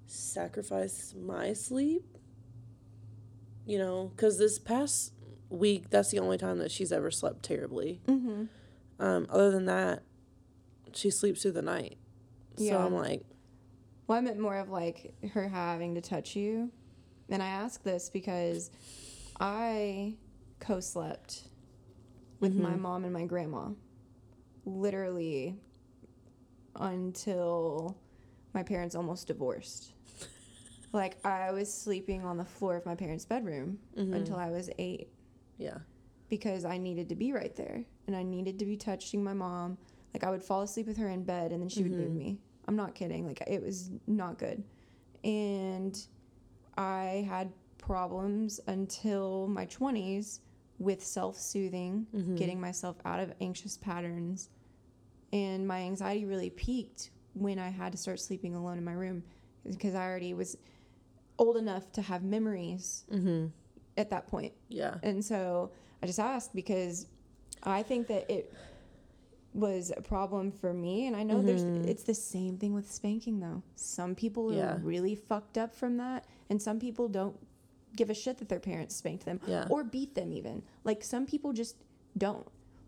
[0.06, 2.04] sacrifice my sleep
[3.66, 5.12] you know because this past
[5.48, 8.44] week that's the only time that she's ever slept terribly mm-hmm.
[9.00, 10.02] Um, other than that,
[10.92, 11.96] she sleeps through the night.
[12.58, 12.72] Yeah.
[12.72, 13.24] So I'm like,
[14.06, 16.70] well, I meant more of like her having to touch you.
[17.30, 18.70] And I ask this because
[19.40, 20.16] I
[20.60, 21.44] co slept
[22.40, 22.62] with mm-hmm.
[22.62, 23.68] my mom and my grandma
[24.64, 25.56] literally
[26.76, 27.96] until
[28.54, 29.92] my parents almost divorced.
[30.92, 34.14] like I was sleeping on the floor of my parents' bedroom mm-hmm.
[34.14, 35.08] until I was eight.
[35.58, 35.78] Yeah.
[36.28, 39.78] Because I needed to be right there and I needed to be touching my mom.
[40.14, 41.90] Like I would fall asleep with her in bed and then she mm-hmm.
[41.90, 42.38] would move me.
[42.66, 43.26] I'm not kidding.
[43.26, 44.62] Like it was not good.
[45.24, 45.98] And
[46.76, 50.40] I had problems until my 20s
[50.80, 52.34] with self-soothing, Mm-hmm.
[52.36, 54.48] getting myself out of anxious patterns.
[55.32, 59.22] And my anxiety really peaked when I had to start sleeping alone in my room
[59.64, 60.56] because I already was
[61.38, 63.46] old enough to have memories Mm-hmm.
[63.96, 64.52] at that point.
[64.68, 64.96] Yeah.
[65.04, 65.70] And so
[66.02, 67.06] I just asked because
[67.62, 68.52] I think that it
[69.52, 73.38] was a problem for me and I know there's it's the same thing with spanking
[73.40, 73.62] though.
[73.76, 74.74] Some people Yeah.
[74.74, 77.36] are really fucked up from that and some people don't
[77.96, 79.66] give a shit that their parents spanked them Yeah.
[79.70, 80.62] or beat them even.
[80.84, 81.76] Like some people just
[82.16, 82.46] don't.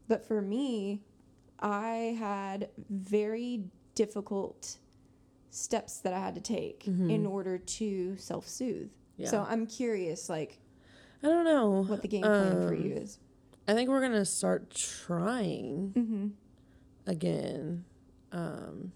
[0.09, 1.03] But for me,
[1.61, 4.79] I had very difficult
[5.51, 8.91] steps that I had to take in order to self-soothe.
[9.19, 9.29] Yeah.
[9.29, 10.59] So I'm curious like
[11.23, 11.85] I don't know.
[11.85, 13.19] what the game plan for Um, you is.
[13.69, 16.27] I think we're gonna start trying Mm-hmm.
[17.07, 17.85] again.
[18.33, 18.93] Um,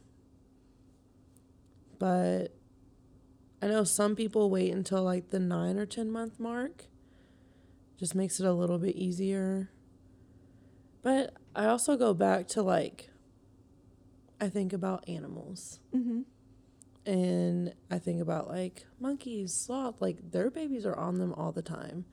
[1.98, 2.55] but
[3.66, 6.84] I know some people wait until like the nine or ten month mark.
[7.98, 9.70] Just makes it a little bit easier.
[11.02, 13.10] But I also go back to like
[14.40, 15.80] I think about animals.
[15.92, 16.20] Mm-hmm.
[17.10, 21.60] And I think about like monkeys, sloth, like their babies are on them all the
[21.60, 22.04] time.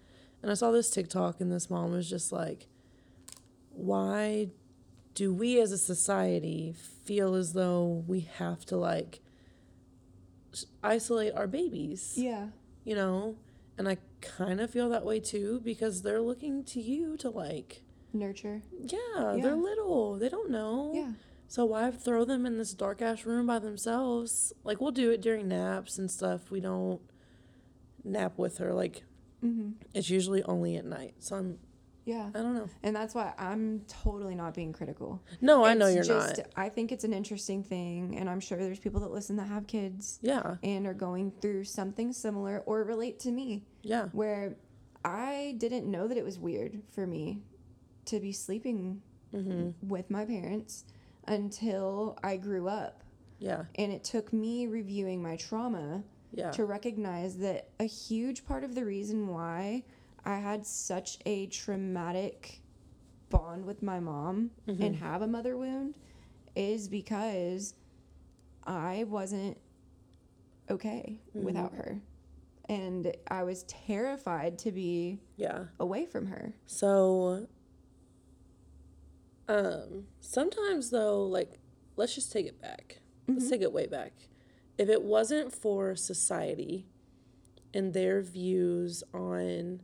[0.42, 2.68] And I saw this TikTok, and this mom was just like,
[3.70, 4.50] why
[5.14, 6.74] do we as a society
[7.06, 9.20] feel as though we have to like
[10.84, 12.14] isolate our babies?
[12.16, 12.48] Yeah.
[12.84, 13.36] You know?
[13.78, 17.82] And I kind of feel that way too because they're looking to you to like,
[18.14, 18.62] Nurture.
[18.80, 19.42] yeah, Yeah.
[19.42, 20.18] they're little.
[20.18, 20.92] They don't know.
[20.94, 21.12] Yeah.
[21.48, 24.54] So why throw them in this dark ass room by themselves?
[24.64, 26.52] Like we'll do it during naps and stuff.
[26.52, 27.02] We don't
[28.04, 28.74] nap with her.
[28.74, 29.04] Like
[29.44, 29.72] Mm-hmm.
[29.94, 31.16] it's usually only at night.
[31.20, 31.60] So I'm
[32.06, 32.30] Yeah.
[32.36, 32.68] I don't know.
[32.84, 35.22] And that's why I'm totally not being critical.
[35.40, 36.48] No, I know It's you're just, not.
[36.56, 39.68] I think it's an interesting thing, and I'm sure there's people that listen that have
[39.68, 40.56] kids Yeah.
[40.64, 44.08] and are going through something similar or relate to me, Yeah.
[44.12, 44.58] where
[45.06, 47.42] I didn't know that it was weird for me
[48.06, 49.02] to be sleeping
[49.34, 49.88] Mm-hmm.
[49.90, 50.86] with my parents
[51.28, 53.04] until I grew up.
[53.40, 53.64] Yeah.
[53.76, 56.52] And it took me reviewing my trauma Yeah.
[56.52, 59.84] to recognize that a huge part of the reason why
[60.26, 62.62] I had such a traumatic
[63.30, 64.94] bond with my mom and mm-hmm.
[65.04, 65.96] have a mother wound
[66.56, 67.74] is because
[68.66, 69.58] I wasn't
[70.70, 71.46] okay mm-hmm.
[71.46, 72.00] without her.
[72.70, 75.66] And I was terrified to be Yeah.
[75.80, 76.54] away from her.
[76.66, 77.48] So
[79.50, 81.60] um sometimes though like
[81.98, 83.00] let's just take it back.
[83.28, 83.52] Let's mm-hmm.
[83.52, 84.14] take it way back.
[84.78, 86.88] If it wasn't for society
[87.74, 89.82] and their views on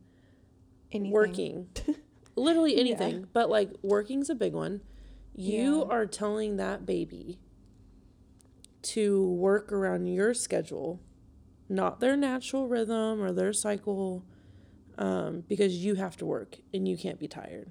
[0.92, 1.12] Anything.
[1.12, 1.68] working.
[2.36, 4.82] Literally anything but like working's a big one.
[5.36, 5.94] You Yeah.
[5.96, 7.40] are telling that baby
[8.82, 11.02] to work around your schedule
[11.72, 14.26] not their natural rhythm or their cycle
[14.98, 17.70] um, because you have to work and you can't be tired.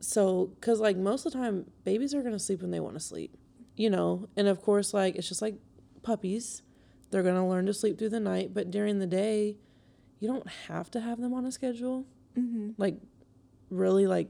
[0.00, 2.94] So because like most of the time babies are going to sleep when they want
[2.94, 3.36] to sleep
[3.76, 4.28] you know?
[4.36, 5.56] And of course like it's just like
[6.02, 6.62] puppies.
[7.10, 9.56] They're going to learn to sleep through the night but during the day
[10.18, 12.06] you don't have to have them on a schedule.
[12.36, 12.70] Mm-hmm.
[12.76, 12.94] like
[13.68, 14.28] really like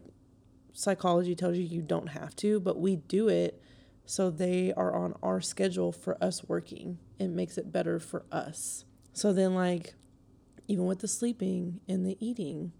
[0.72, 3.60] psychology tells you you don't have to but we do it
[4.06, 6.98] so they are on our schedule for us working.
[7.18, 8.86] It makes it better for us.
[9.12, 9.94] So then like
[10.68, 12.72] even with the sleeping and the eating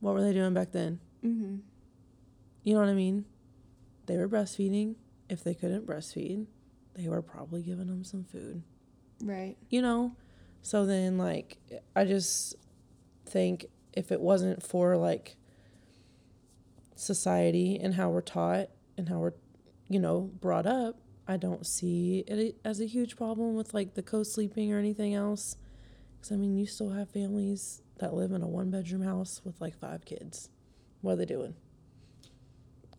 [0.00, 1.00] what were they doing back then?
[1.24, 1.56] Mm-hmm.
[2.64, 3.24] you know what i mean?
[4.06, 4.96] They were breastfeeding.
[5.30, 6.46] If they couldn't breastfeed
[6.94, 8.62] they were probably giving them some food.
[9.22, 9.56] Right.
[9.70, 10.14] you know
[10.62, 11.58] so then like
[11.94, 12.54] i just
[13.26, 15.36] think if it wasn't for like
[16.94, 19.32] society and how we're taught and how we're
[19.88, 24.02] you know brought up i don't see it as a huge problem with like the
[24.02, 25.56] co-sleeping or anything else
[26.16, 29.60] because i mean you still have families that live in a one bedroom house with
[29.60, 30.48] like five kids
[31.00, 31.54] what are they doing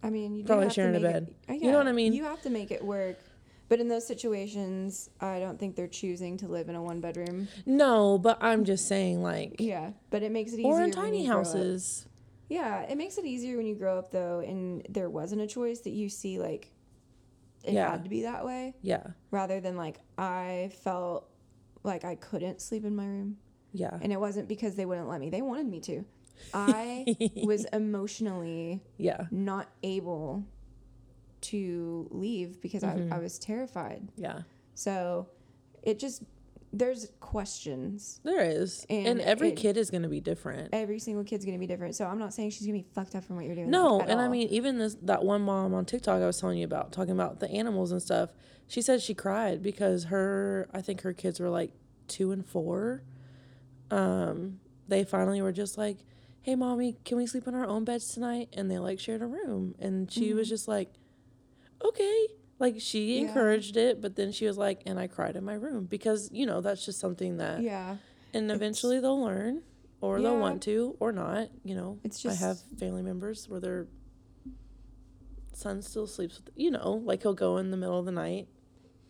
[0.02, 1.34] I mean, you Probably have to sharing a bed.
[1.48, 2.14] It, uh, You know what I mean?
[2.14, 3.20] You have to make it work.
[3.70, 7.48] But in those situations, I don't think they're choosing to live in a one bedroom.
[7.66, 10.72] no but i'm just saying like Yeah, but it makes it easier.
[10.74, 11.46] or in tiny you grow up.
[11.46, 12.08] houses
[12.50, 15.82] Yeah, it makes it easier when you grow up though, and there wasn't a choice
[15.82, 16.72] that you see like
[17.64, 17.92] it Yeah.
[17.92, 21.30] had to be that way, yeah rather than like I felt
[21.84, 23.38] like I couldn't sleep in my room,
[23.72, 26.06] yeah and it wasn't because they wouldn't let me; they wanted me to.
[26.54, 27.06] I
[27.36, 30.46] was emotionally yeah not able
[31.42, 33.14] to leave because Mm-hmm.
[33.14, 34.08] I, I was terrified.
[34.16, 34.42] yeah
[34.76, 35.28] So
[35.84, 36.24] it just
[36.72, 38.22] there's questions.
[38.24, 38.86] There is.
[38.92, 40.70] And, And every it- kid is going to be different.
[40.72, 41.96] Every single kid's gonna be different.
[41.96, 43.72] So I'm not saying she's gonna be fucked up from what you're doing.
[43.72, 46.60] No, like, and I mean even this that one mom on TikTok I was telling
[46.60, 48.30] you about talking about the animals and stuff.
[48.68, 51.72] She said she cried because her I think her kids were like
[52.08, 53.02] 2 and 4.
[53.92, 55.98] um, they finally were just like,
[56.42, 59.28] "Hey, mommy, can we sleep in our own beds tonight?" And they like shared a
[59.28, 60.90] room, and she was just like,
[61.84, 62.28] "Okay."
[62.60, 63.28] Like she Yeah.
[63.28, 66.46] encouraged it, but then she was like, "And I cried in my room because you
[66.46, 67.98] know that's just something that." Yeah.
[68.34, 69.64] And It's- eventually they'll learn,
[70.02, 71.50] or they'll want to, or not.
[71.64, 72.42] You know, It's just.
[72.42, 73.88] I have family members where their
[75.54, 78.48] son still sleeps with, you know, like he'll go in the middle of the night.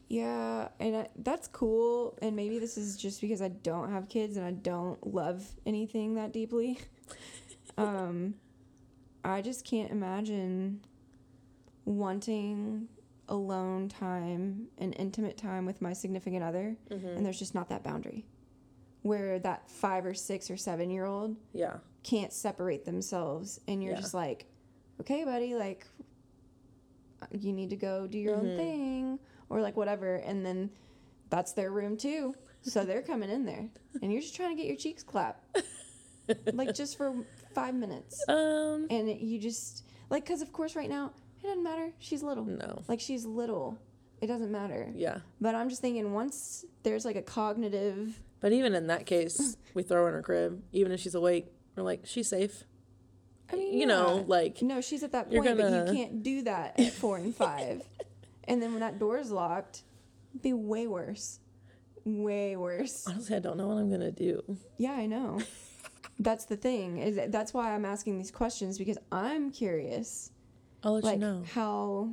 [0.08, 2.18] Yeah, and I, that's cool.
[2.22, 6.16] And maybe this is just because I don't have kids and I don't love anything
[6.16, 6.80] that deeply.
[7.78, 8.34] um,
[9.24, 10.82] I just can't imagine
[11.90, 12.88] wanting
[13.28, 18.26] alone time and intimate time with my significant other, and there's just not that boundary.
[19.02, 21.78] Where that five or six or seven year old Yeah.
[22.04, 24.00] can't separate themselves, and you're Yeah.
[24.02, 24.46] just like,
[25.02, 25.88] okay, buddy, like,
[27.32, 28.46] you need to go do your Mm-hmm.
[28.46, 29.20] own thing,
[29.50, 30.70] or like whatever, and then
[31.30, 32.36] that's their room too.
[32.62, 33.68] So they're coming in there,
[34.02, 35.60] and you're just trying to get your cheeks clapped,
[36.54, 37.26] like just for
[37.56, 38.86] five minutes, Um.
[38.92, 41.92] and it, you just like, cause of course right now it doesn't matter.
[42.00, 42.84] She's little, No.
[42.88, 43.78] like she's little.
[44.22, 44.92] It doesn't matter.
[44.96, 45.20] Yeah.
[45.40, 49.84] But I'm just thinking once there's like a cognitive But even in that case, we
[49.84, 51.48] throw her in her crib, even if she's awake.
[51.76, 52.64] We're like, she's safe.
[53.52, 56.42] I mean, you know, like no, she's at that point, but gonna- you can't do
[56.44, 57.82] that at four and five.
[58.44, 59.84] and then when that door's locked,
[60.32, 61.40] it'd be way worse,
[62.06, 63.08] way worse.
[63.08, 64.42] honestly, I don't know what I'm gonna do.
[64.78, 65.40] Yeah, I know.
[66.20, 66.98] that's the thing.
[67.00, 70.32] Is that- that's why I'm asking these questions because I'm curious,
[70.84, 71.44] I'll let like you know.
[71.54, 72.10] how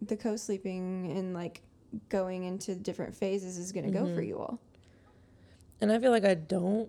[0.00, 1.62] the co-sleeping and like
[2.08, 4.14] going into different phases is going to go Mm-hmm.
[4.14, 4.60] for you all.
[5.80, 6.88] And I feel like I don't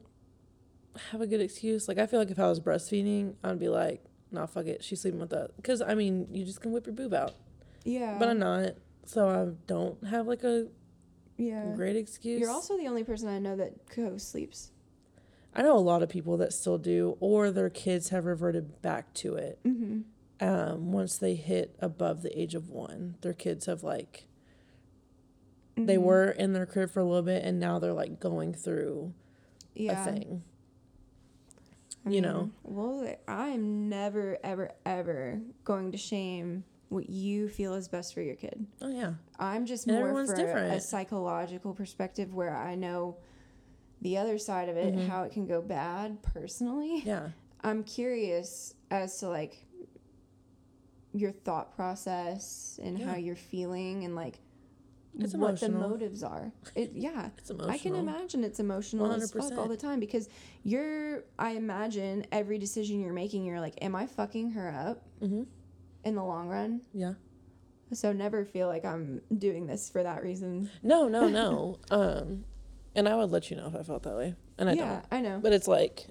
[1.12, 1.88] have a good excuse.
[1.88, 5.02] Like I feel like if I was breastfeeding, I'd be like, nah, fuck it, she's
[5.02, 5.50] sleeping with us.
[5.56, 7.34] Because I mean, you just can whip your boob out.
[7.84, 8.70] Yeah, But I'm not,
[9.06, 10.68] so I don't have like a
[11.38, 11.74] yeah.
[11.76, 12.40] great excuse.
[12.40, 14.72] You're also the only person I know that co-sleeps.
[15.56, 19.14] I know a lot of people that still do, or their kids have reverted back
[19.16, 19.60] to it.
[19.66, 20.02] Mm-hmm.
[20.44, 24.26] Um, once they hit above the age of one, their kids have like
[25.76, 26.04] they Mm-hmm.
[26.04, 29.14] were in their crib for a little bit, and now they're like going through
[29.74, 30.02] Yeah.
[30.02, 30.44] a thing.
[32.06, 32.52] I you know.
[32.64, 38.36] Well, I'm never, ever, ever going to shame what you feel is best for your
[38.36, 38.68] kid.
[38.82, 40.74] Oh yeah, I'm just And more for different.
[40.76, 43.18] a psychological perspective where I know
[44.02, 45.08] the other side of it, Mhm.
[45.08, 47.02] how it can go bad personally.
[47.06, 47.30] yeah.
[47.66, 49.66] I'm curious as to like
[51.14, 54.40] your thought process and how you're feeling and like
[55.20, 56.52] It's what the motives are.
[56.76, 57.30] It yeah.
[57.38, 57.72] It's emotional.
[57.72, 60.28] I can imagine it's emotional as fuck all the time because
[60.64, 61.24] you're.
[61.38, 65.44] I imagine every decision you're making, you're like, "Am I fucking her up hmm
[66.04, 67.14] in the long run?" Yeah.
[67.94, 70.70] So never feel like I'm doing this for that reason.
[70.82, 71.78] No, no, no.
[71.92, 72.44] um,
[72.96, 75.22] and I would let you know if I felt that way, and I yeah, I
[75.22, 75.40] know.
[75.40, 76.08] But it's like,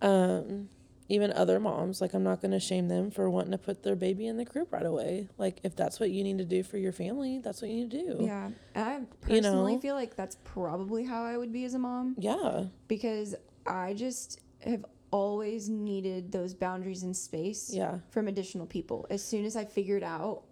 [0.00, 0.70] um,
[1.08, 4.26] even other moms, like I'm not gonna shame them for wanting to put their baby
[4.26, 5.28] in the crib right away.
[5.38, 7.90] Like if that's what you need to do for your family, that's what you need
[7.92, 8.24] to do.
[8.24, 9.06] yeah, and I You
[9.40, 9.80] personally know?
[9.80, 12.64] feel like that's probably how I would be as a mom Yeah.
[12.88, 13.34] because
[13.66, 18.00] I just have always needed those boundaries and space Yeah.
[18.10, 19.06] from additional people.
[19.08, 20.42] As soon as I figured out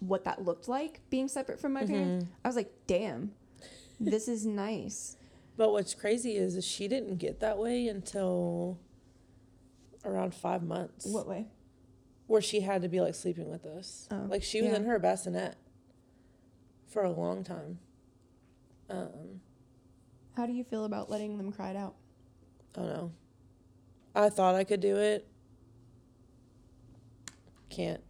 [0.00, 2.34] what that looked like being separate from my parents, Mm-hmm.
[2.44, 3.32] I was like, "Damn,
[3.98, 5.16] this is nice."
[5.56, 8.78] But what's crazy is, is she didn't get that way until
[10.04, 11.06] around five months.
[11.06, 11.46] What way?
[12.26, 14.08] Where she had to be like sleeping with us.
[14.10, 14.76] Oh, like she was yeah.
[14.76, 15.56] in her bassinet
[16.88, 17.78] for a long time.
[18.88, 19.40] Um,
[20.36, 21.94] How do you feel about letting them cry it out?
[22.76, 23.12] I don't know.
[24.14, 25.26] I thought I could do it.
[27.68, 28.02] Can't.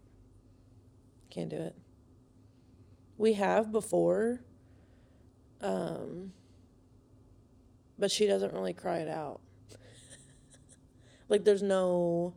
[1.30, 1.74] Can't do it.
[3.16, 4.40] We have before.
[5.60, 6.32] Um,
[7.98, 9.40] but she doesn't really cry it out.
[11.28, 12.34] Like there's no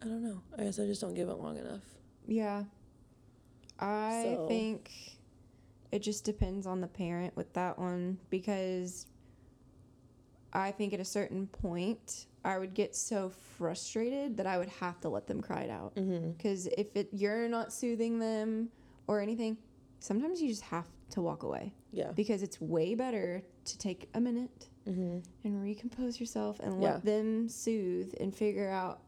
[0.00, 0.42] I don't know.
[0.56, 1.82] I guess I just don't give it long enough.
[2.26, 2.64] Yeah.
[3.80, 5.18] I So- think
[5.90, 9.06] it just depends on the parent with that one because
[10.52, 15.00] I think at a certain point I would get so frustrated that I would have
[15.00, 15.96] to let them cry it out.
[15.96, 16.30] Mm-hmm.
[16.32, 18.70] Because if it you're not soothing them
[19.08, 19.58] or anything,
[19.98, 22.12] sometimes you just have to walk away Yeah.
[22.12, 25.18] because it's way better to take a minute Mm-hmm.
[25.44, 26.92] and recompose yourself and Yeah.
[26.94, 29.00] let them soothe and figure out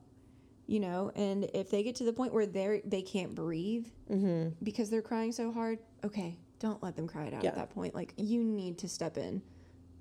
[0.67, 4.51] you know and if they get to the point where they're they can't breathe Mm-hmm.
[4.63, 7.51] because they're crying so hard okay don't let them cry it out Yeah.
[7.51, 9.41] at that point like you need to step in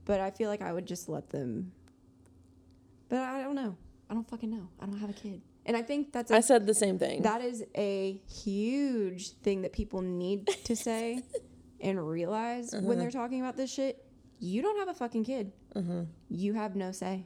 [0.05, 1.71] but i feel like i would just let them
[3.07, 3.75] but i don't know
[4.09, 6.39] i don't fucking know i don't have a kid and i think that's a, I
[6.41, 7.21] said the same thing.
[7.21, 11.21] that is a huge thing that people need to say
[11.81, 14.03] and realize when they're talking about this shit
[14.39, 15.51] You don't have a fucking kid.
[15.75, 16.03] Mm-hmm.
[16.29, 17.25] You have no say.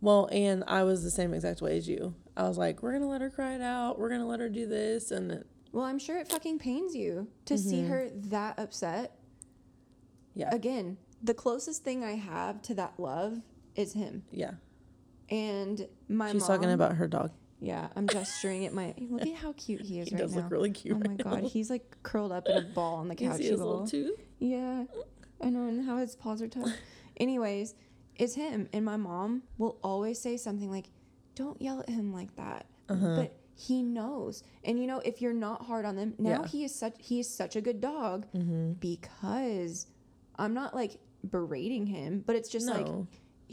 [0.00, 2.14] Well, and I was the same exact way as you.
[2.36, 3.98] I was like, we're gonna let her cry it out.
[3.98, 7.28] We're gonna let her do this, and it, Well, I'm sure it fucking pains you
[7.46, 7.88] to see Mm-hmm.
[7.90, 9.16] her that upset.
[10.34, 13.40] yeah, Again, the closest thing I have to that love
[13.74, 14.22] is him.
[14.30, 14.52] yeah.
[15.30, 16.48] And my She's mom.
[16.56, 17.32] talking about her dog.
[17.60, 18.94] Yeah, I'm gesturing at my.
[18.98, 20.42] Look at how cute he is He right does now.
[20.42, 20.94] look really cute.
[20.96, 21.48] oh my right god, now.
[21.48, 23.38] he's like curled up in a ball on the couch.
[23.38, 24.18] see his little tooth.
[24.38, 24.84] Yeah,
[25.40, 26.78] I know, and how his paws are tucked.
[27.18, 27.74] Anyways,
[28.16, 30.90] it's him, and my mom will always say something like,
[31.34, 33.16] "Don't yell at him like that." Uh-huh.
[33.16, 36.46] But he knows, and you know, if you're not hard on them, now Yeah.
[36.46, 38.72] he is such he is such a good dog Mm-hmm.
[38.74, 39.86] because
[40.36, 42.86] I'm not like berating him, but it's just like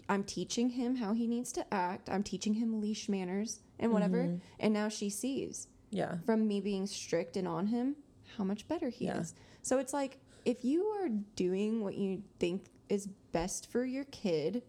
[0.09, 2.09] I'm teaching him how he needs to act.
[2.09, 4.23] I'm teaching him leash manners and whatever.
[4.23, 4.38] Mm-hmm.
[4.59, 6.17] And now she sees Yeah.
[6.25, 7.95] from me being strict and on him
[8.38, 9.19] how much better he Yeah.
[9.21, 9.33] is.
[9.61, 14.63] So it's like if you are doing what you think is best for your kid,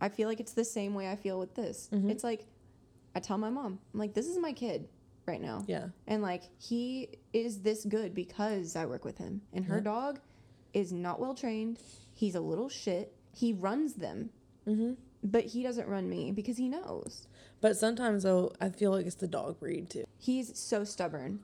[0.00, 1.88] I feel like it's the same way I feel with this.
[1.92, 2.10] Mm-hmm.
[2.10, 2.46] It's like
[3.14, 4.88] I tell my mom, I'm like, this is my kid
[5.26, 5.64] right now.
[5.68, 5.88] Yeah.
[6.06, 9.42] And like he is this good because I work with him.
[9.52, 9.82] And her Yeah.
[9.82, 10.20] dog
[10.72, 11.78] is not well trained.
[12.14, 13.14] He's a little shit.
[13.34, 14.30] He runs them,
[14.66, 14.92] Mm-hmm.
[15.24, 17.26] but he doesn't run me because he knows.
[17.60, 20.04] But sometimes though, I feel like it's the dog breed too.
[20.18, 21.40] He's so stubborn.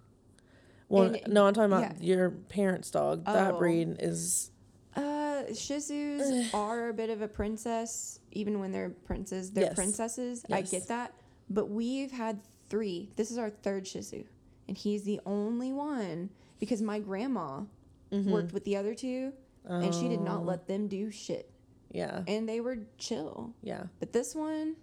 [0.89, 2.15] Well, And- no, I'm talking about yeah.
[2.17, 3.25] your parents' dog.
[3.27, 3.59] That Oh.
[3.59, 4.51] breed is
[4.97, 9.53] Uh, Shih Tzus are a bit of a princess, even when they're princes.
[9.53, 9.75] They're Yes.
[9.75, 10.45] princesses.
[10.51, 11.15] I get that.
[11.51, 13.11] But we've had three.
[13.17, 14.25] This is our third Shih Tzu.
[14.67, 17.63] And he's the only one because my grandma
[18.11, 18.31] Mm-hmm.
[18.31, 19.33] worked with the other two
[19.65, 20.45] and she did not Oh.
[20.45, 21.51] let them do shit.
[21.91, 23.53] yeah, And they were chill.
[23.63, 23.85] yeah.
[24.01, 24.77] But this one,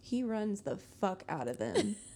[0.00, 1.96] he runs the fuck out of them.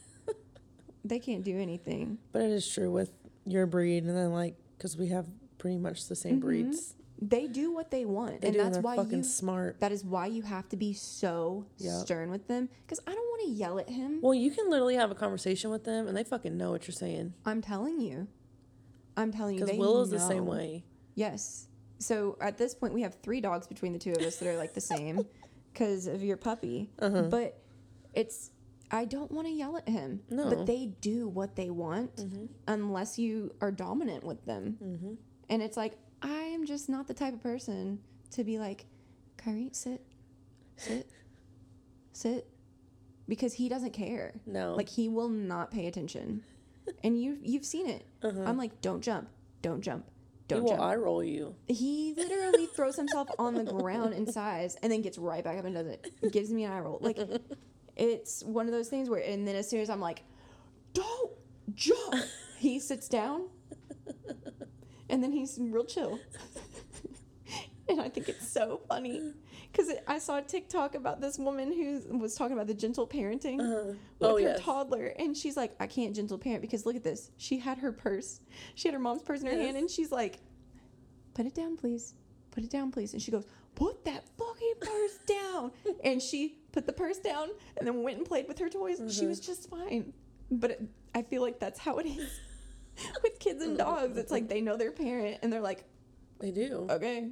[1.05, 2.19] they can't do anything.
[2.33, 3.11] But it is true with
[3.45, 5.27] your breed, and then like because we have
[5.59, 6.41] pretty much the same Mhm.
[6.41, 6.95] breeds.
[7.23, 8.41] They do what they want.
[8.41, 9.79] They and do, that's they're why fucking you smart.
[9.81, 11.93] that is why you have to be so Yep.
[12.05, 14.21] stern with them because I don't want to yell at him.
[14.21, 16.93] Well, you can literally have a conversation with them, and they fucking know what you're
[16.95, 17.33] saying.
[17.47, 18.27] I'm telling you.
[19.17, 19.61] I'm telling you.
[19.61, 20.85] Because They Willow's the same way.
[21.15, 21.69] Yes.
[22.01, 24.57] So at this point, we have three dogs between the two of us that are
[24.59, 25.25] like the same
[25.73, 26.91] because of your puppy.
[26.99, 27.29] Uh-huh.
[27.31, 27.59] But
[28.13, 28.51] it's,
[28.91, 30.21] I don't want to yell at him.
[30.31, 30.49] No.
[30.49, 32.47] But they do what they want Mm-hmm.
[32.69, 34.77] unless you are dominant with them.
[34.83, 35.15] Mm-hmm.
[35.49, 37.99] And it's like, I'm just not the type of person
[38.33, 38.87] to be like,
[39.37, 40.05] Kyrie, sit,
[40.77, 41.09] sit,
[42.13, 42.47] sit.
[43.29, 44.35] Because he doesn't care.
[44.47, 44.75] No.
[44.75, 46.43] Like he will not pay attention.
[47.05, 48.07] and you you've seen it.
[48.23, 48.43] Uh-huh.
[48.45, 49.29] I'm like, don't jump,
[49.63, 50.05] don't jump,
[50.47, 50.83] don't will jump.
[50.83, 51.55] eye roll you.
[51.67, 55.65] he literally throws himself on the ground in size and then gets right back up
[55.65, 56.07] and does it.
[56.33, 56.99] Gives me an eye roll.
[57.01, 57.19] Like
[57.97, 60.23] it's one of those things where and then as soon as I'm like,
[60.93, 61.33] don't
[61.75, 62.15] jump,
[62.59, 63.49] he sits down
[65.09, 66.19] and then he's real chill.
[67.89, 69.33] and I think it's so funny
[69.71, 73.61] because I saw a TikTok about this woman who was talking about the gentle parenting
[73.61, 73.93] Uh-huh.
[74.19, 74.61] with Oh her yes.
[74.61, 77.93] toddler and she's like i can't gentle parent because look at this she had her
[77.93, 78.41] purse
[78.75, 79.65] she had her mom's purse in her Yes.
[79.67, 80.39] hand and she's like
[81.35, 82.15] put it down please
[82.53, 85.73] put it down please and she goes put that fucking purse down
[86.05, 89.21] and she put the purse down and then went and played with her toys she
[89.21, 89.29] Mm-hmm.
[89.29, 90.13] was just fine
[90.51, 90.83] but it,
[91.15, 92.41] i feel like that's how it is
[93.23, 95.85] with kids and dogs it's like they know their parent and they're like
[96.41, 96.87] They do.
[96.91, 97.31] okay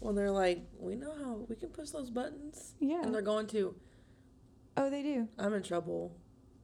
[0.00, 3.46] When they're like, we know how we can push those buttons, yeah and they're going
[3.48, 3.74] to.
[4.76, 6.12] oh they do I'm in trouble,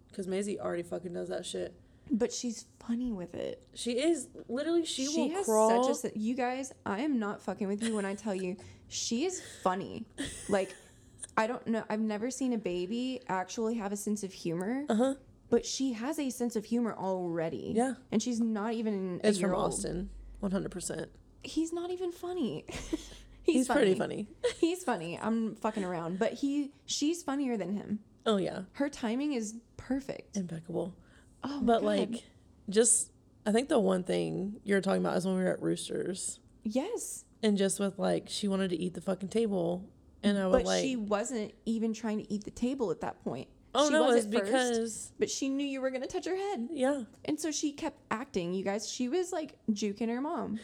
[0.09, 1.73] because Maisie already fucking does that shit.
[2.11, 5.95] but she's funny with it She is literally she, will has crawl.
[5.95, 8.57] such a you guys i am not fucking with you when i tell you
[8.89, 10.05] she is funny
[10.49, 10.75] like
[11.39, 14.95] i don't know i've never seen a baby actually have a sense of humor uh
[14.95, 15.15] huh.
[15.49, 17.95] but she has a sense of humor already Yeah.
[18.13, 19.73] and she's not even a It's from old.
[19.73, 20.11] Austin,
[20.41, 20.71] 100.
[20.71, 21.09] percent
[21.43, 22.65] he's not even funny
[23.45, 24.29] He's, pretty funny.
[24.59, 29.33] he's funny i'm fucking around but he she's funnier than him Oh yeah, her timing
[29.33, 30.95] is perfect impeccable.
[31.45, 31.85] oh But God.
[31.85, 32.25] like,
[32.69, 33.11] just
[33.47, 37.25] I think the one thing you're talking about is when we were at Roosters, yes
[37.43, 39.89] and just with like she wanted to eat the fucking table,
[40.23, 43.23] and I would but like, she wasn't even trying to eat the table at that
[43.25, 44.45] point oh she no, was it's at first.
[44.53, 47.99] because but she knew you were gonna touch her head yeah, And so she kept
[48.11, 48.91] acting, you guys.
[48.91, 50.59] She was like juking her mom.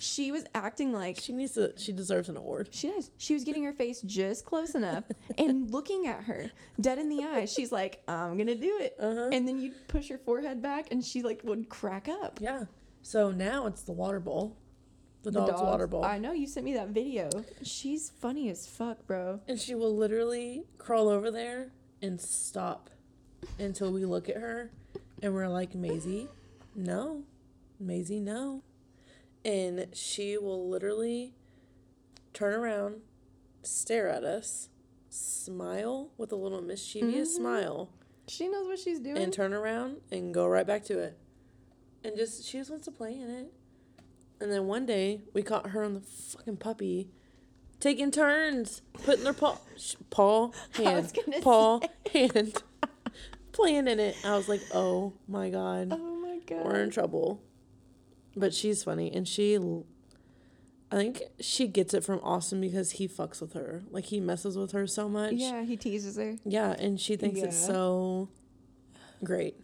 [0.00, 2.68] She was acting like she needs to, she deserves an award.
[2.70, 3.10] she does.
[3.18, 5.02] She was getting her face just close enough
[5.38, 6.50] and looking at her
[6.80, 7.46] dead in the eye.
[7.46, 8.94] She's like, I'm gonna do it.
[9.00, 9.30] Uh-huh.
[9.32, 12.38] And then you push her forehead back and she like would crack up.
[12.40, 12.64] Yeah.
[13.02, 14.56] So now it's the water bowl,
[15.22, 17.28] the, dog's dogs- water bowl, I know you sent me that video.
[17.62, 19.40] She's funny as fuck, bro.
[19.48, 22.90] and she will literally crawl over there and stop
[23.58, 24.70] until we look at her,
[25.22, 26.28] and we're like, Maisie,
[26.74, 27.22] no,
[27.80, 28.62] Maisie, no,
[29.44, 31.34] and she will literally
[32.32, 32.96] turn around,
[33.62, 34.68] stare at us,
[35.08, 37.42] smile with a little mischievous Mm-hmm.
[37.42, 37.90] smile,
[38.28, 39.18] She knows what she's doing.
[39.18, 41.18] and turn around and go right back to it.
[42.04, 43.52] And just, she just wants to play in it.
[44.40, 47.10] And then one day, we caught her and the fucking puppy
[47.80, 51.80] taking turns, putting their paw, sh- paw, hand, paw,
[52.12, 52.62] hand,
[53.52, 54.16] playing in it.
[54.24, 55.88] I was like, oh my God.
[55.92, 56.64] oh my god.
[56.64, 57.42] we're in trouble.
[58.36, 59.58] But she's funny, and she,
[60.92, 63.82] I think she gets it from Austin because he fucks with her.
[63.90, 65.32] Like he messes with her so much.
[65.32, 66.36] yeah, he teases her.
[66.44, 68.28] Yeah, and she thinks it's so
[69.24, 69.56] great.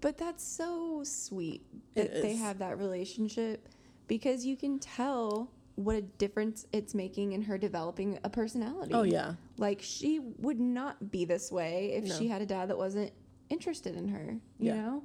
[0.00, 1.62] But that's so sweet
[1.94, 3.68] that they have that relationship
[4.08, 8.92] because you can tell what a difference it's making in her developing a personality.
[8.92, 12.14] Oh yeah, Like she would not be this way if No.
[12.18, 13.12] she had a dad that wasn't
[13.48, 14.74] interested in her, you Yeah.
[14.74, 15.04] know?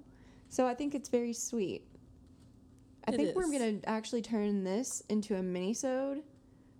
[0.49, 1.85] So I think it's very sweet.
[3.07, 6.23] I It think we're going to actually turn this into a mini-sode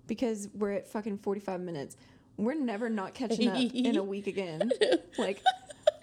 [0.08, 1.96] because we're at fucking 45 minutes.
[2.38, 4.72] We're never not catching up in a week again.
[5.18, 5.42] like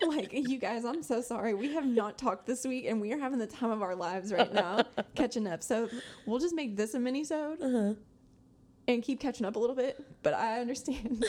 [0.07, 1.55] like you guys, I'm so sorry.
[1.55, 4.33] We have not talked this week and we are having the time of our lives
[4.33, 4.85] right now
[5.15, 5.63] catching up.
[5.63, 5.89] So
[6.27, 7.95] we'll just make this a mini-sode uh-huh.
[8.89, 10.03] and keep catching up a little bit.
[10.23, 11.25] But I understand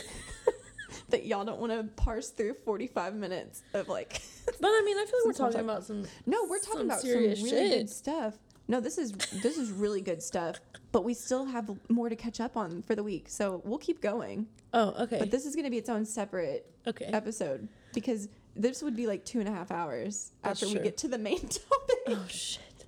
[1.10, 4.22] that y'all don't want to parse through 45 minutes of like.
[4.46, 6.06] But I mean, I feel like we're talking about some.
[6.26, 7.72] no, we're talking some about some really shit.
[7.72, 8.36] good stuff.
[8.68, 9.12] No, this is
[9.42, 10.62] this is really good stuff.
[10.92, 14.02] But we still have more to catch up on for the week, so we'll keep
[14.02, 14.48] going.
[14.74, 15.20] Oh, okay.
[15.20, 17.06] But this is going to be its own separate okay.
[17.06, 20.98] episode because this would be like two and a half hours That's after we get
[20.98, 21.98] to the main topic.
[22.08, 22.86] oh shit.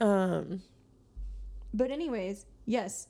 [0.00, 0.62] Um.
[1.74, 3.08] But anyways, yes,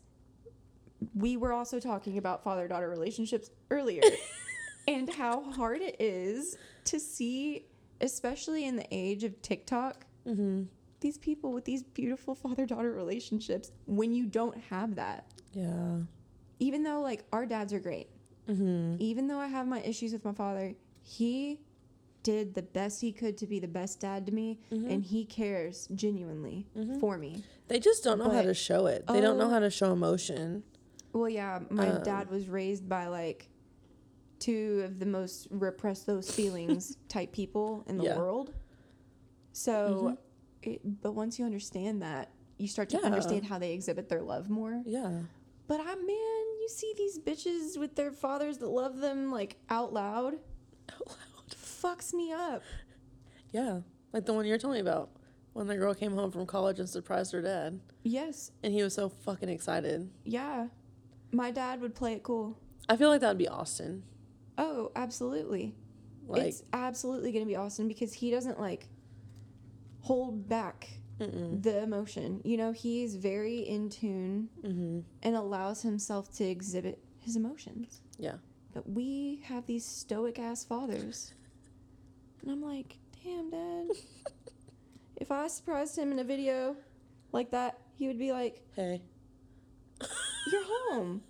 [1.14, 4.02] we were also talking about father-daughter relationships earlier
[4.88, 7.66] and how hard it is to see,
[8.00, 10.64] especially in the age of TikTok, Mm-hmm.
[11.00, 15.24] these people with these beautiful father-daughter relationships when you don't have that.
[15.54, 16.00] Yeah.
[16.58, 18.08] Even though like our dads are great.
[18.46, 18.96] Mm-hmm.
[18.98, 21.60] Even though I have my issues with my father, he
[22.28, 24.90] did the best he could to be the best dad to me Mm-hmm.
[24.90, 26.66] and he cares genuinely
[27.00, 27.42] for me.
[27.68, 29.06] They just don't know how to show it.
[29.06, 29.50] They don't know Oh.
[29.50, 30.62] how to show emotion.
[31.14, 33.48] Well, yeah, my Um, dad was raised by like
[34.40, 38.18] two of the most repress those feelings type people in the Yeah.
[38.18, 38.52] world.
[39.52, 40.18] So,
[40.62, 43.04] it, but once you understand that, you start to Yeah.
[43.06, 44.82] understand how they exhibit their love more.
[44.84, 45.22] Yeah.
[45.66, 49.92] But I, man, you see these bitches with their fathers that love them like out
[49.94, 50.34] loud,
[50.92, 51.16] Out loud.
[51.82, 52.62] Fucks me up.
[53.52, 53.80] Yeah.
[54.12, 55.10] Like the one you're telling me about.
[55.52, 57.80] When the girl came home from college and surprised her dad.
[58.04, 60.08] Yes, And he was so fucking excited.
[60.24, 60.68] yeah.
[61.30, 62.58] My dad would play it cool.
[62.88, 64.02] I feel like that would be Austin.
[64.56, 65.74] Oh, absolutely.
[66.26, 68.88] Like, it's absolutely going to be Austin because he doesn't like
[70.00, 70.88] hold back
[71.20, 71.62] mm-mm.
[71.62, 72.40] the emotion.
[72.44, 75.00] You know, he's very in tune Mm-hmm.
[75.22, 78.00] and allows himself to exhibit his emotions.
[78.18, 78.36] Yeah.
[78.72, 81.34] But we have these stoic ass fathers.
[82.42, 83.88] And I'm like, damn, dad.
[85.16, 86.76] if I surprised him in a video
[87.32, 89.02] like that, he would be like, Hey.
[90.50, 91.22] You're home.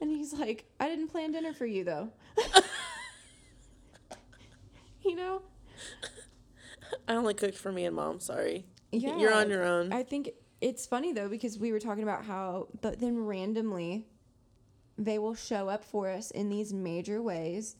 [0.00, 2.10] and he's like, I didn't plan dinner for you though.
[5.04, 5.42] you know?
[7.06, 8.20] I only cooked for me and mom.
[8.20, 8.66] Sorry.
[8.92, 9.16] Yeah.
[9.16, 9.92] You're on your own.
[9.92, 10.30] I think
[10.60, 14.06] it's funny though because we were talking about how, but then randomly,
[14.96, 17.76] they will show up for us in these major ways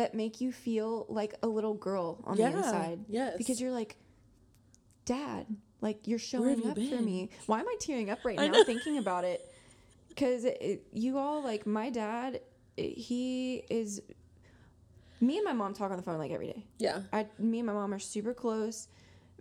[0.00, 3.00] that make you feel like a little girl on Yeah, the inside.
[3.08, 3.34] yes.
[3.36, 3.96] Because you're like,
[5.04, 5.46] Dad,
[5.80, 7.30] like you're showing you up for me.
[7.46, 9.52] Why am I tearing up right now thinking about it?
[10.08, 10.46] Because
[10.92, 12.40] you all like my dad.
[12.76, 14.00] it- he is.
[15.20, 16.64] Me and my mom talk on the phone like every day.
[16.78, 17.00] yeah.
[17.12, 18.88] I, me and my mom are super close.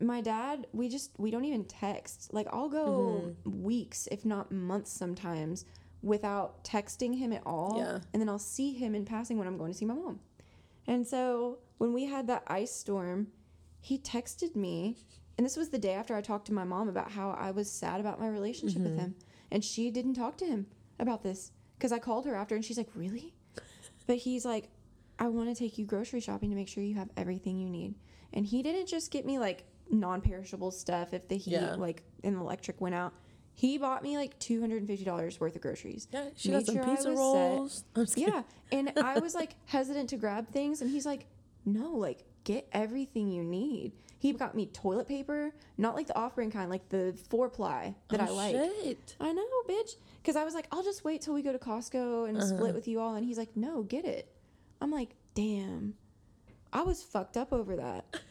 [0.01, 2.33] My dad, we just we don't even text.
[2.33, 2.85] Like I'll go
[3.45, 3.63] Mm-hmm.
[3.63, 5.63] weeks, if not months, sometimes
[6.01, 7.75] without texting him at all.
[7.77, 7.99] Yeah.
[8.13, 10.19] And then I'll see him in passing when I'm going to see my mom.
[10.89, 13.27] And so when we had that ice storm,
[13.79, 14.97] he texted me,
[15.37, 17.69] and this was the day after I talked to my mom about how I was
[17.71, 18.89] sad about my relationship Mm-hmm.
[18.95, 19.15] with him,
[19.51, 20.65] and she didn't talk to him
[20.99, 23.35] about this because I called her after, and she's like, "Really?"
[24.07, 24.69] But he's like,
[25.19, 27.93] I want to take you grocery shopping to make sure you have everything you need.
[28.33, 31.75] And he didn't just get me like non-perishable stuff if the heat Yeah.
[31.75, 33.13] like and the electric went out.
[33.59, 36.07] He bought me like two hundred and fifty dollars worth of groceries.
[36.13, 36.29] Yeah.
[36.37, 37.83] She Made got some sure pizza rolls.
[37.95, 38.33] I'm just kidding.
[38.33, 41.25] Yeah, and I was like hesitant to grab things, and he's like,
[41.65, 46.53] "No, like get everything you need." He got me toilet paper, not like the off-brand
[46.53, 48.55] kind, like the four ply that I Oh, like.
[48.55, 49.15] Shit.
[49.19, 49.95] I know, bitch.
[50.21, 52.45] Because I was like, I'll just wait till we go to Costco and Uh-huh.
[52.47, 53.15] split with you all.
[53.15, 54.29] And he's like, no, get it.
[54.81, 55.93] I'm like, damn.
[56.73, 58.05] I was fucked up over that.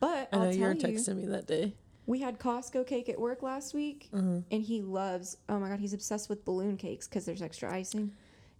[0.00, 1.74] But I know I'll you were you, texting me that day.
[2.06, 4.40] We had Costco cake at work last week, Uh-huh.
[4.50, 5.36] and he loves.
[5.48, 8.12] Oh my god, he's obsessed with balloon cakes because there's extra icing,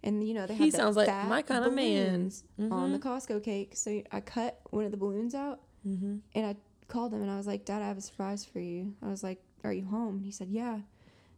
[0.03, 0.63] and you know they have.
[0.63, 2.13] He the sounds like my kinda man.
[2.19, 3.75] balloons on the Costco cake.
[3.75, 6.17] So I cut one of the balloons out, Mm-hmm.
[6.35, 6.55] and I
[6.87, 9.23] called him and I was like, "Dad, I have a surprise for you." I was
[9.23, 10.79] like, "Are you home?" And he said, "Yeah."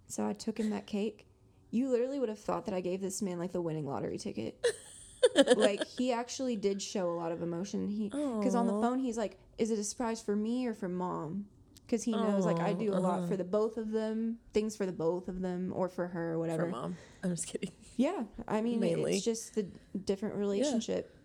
[0.07, 1.25] So I took him that cake.
[1.71, 4.63] You literally would have thought that I gave this man like the winning lottery ticket.
[5.55, 7.87] like he actually did show a lot of emotion.
[7.87, 10.89] He because on the phone he's like, "Is it a surprise for me or for
[10.89, 11.47] mom?"
[11.85, 13.27] Because he knows like I do a lot uh-huh.
[13.27, 16.39] for the both of them, things for the both of them, or for her, or
[16.39, 16.63] whatever.
[16.63, 16.97] For mom.
[17.23, 17.71] I'm just kidding.
[17.97, 19.15] Yeah, I mean, Mainly.
[19.17, 19.63] it's just the
[20.05, 21.15] different relationship.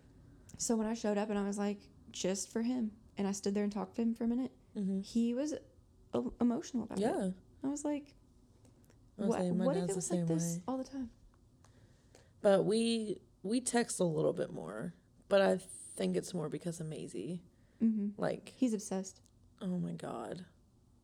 [0.57, 1.79] So when I showed up and I was like,
[2.11, 5.01] just for him, and I stood there and talked to him for a minute, Mm-hmm.
[5.01, 5.55] he was
[6.13, 7.01] o- emotional about it.
[7.01, 7.29] Yeah.
[7.63, 8.13] I was like,
[9.17, 10.63] I was what, saying, my what if it the was like this way.
[10.67, 11.09] all the time?
[12.41, 14.93] But we we text a little bit more.
[15.27, 15.57] But I
[15.95, 17.41] think it's more because of Maisie.
[17.79, 19.21] hmm Like, He's obsessed.
[19.61, 20.45] Oh my god.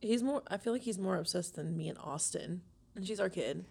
[0.01, 2.61] He's more I feel like he's more obsessed than me and Austin.
[2.95, 3.65] And she's our kid.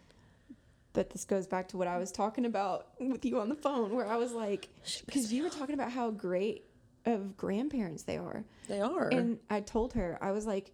[0.93, 3.97] But this goes back to what I was talking about with you on the phone,
[3.97, 4.69] where I was like,
[5.05, 6.67] because you were talking about how great
[7.05, 8.45] of grandparents they are.
[8.69, 9.09] They are.
[9.09, 10.71] And I told her, I was like,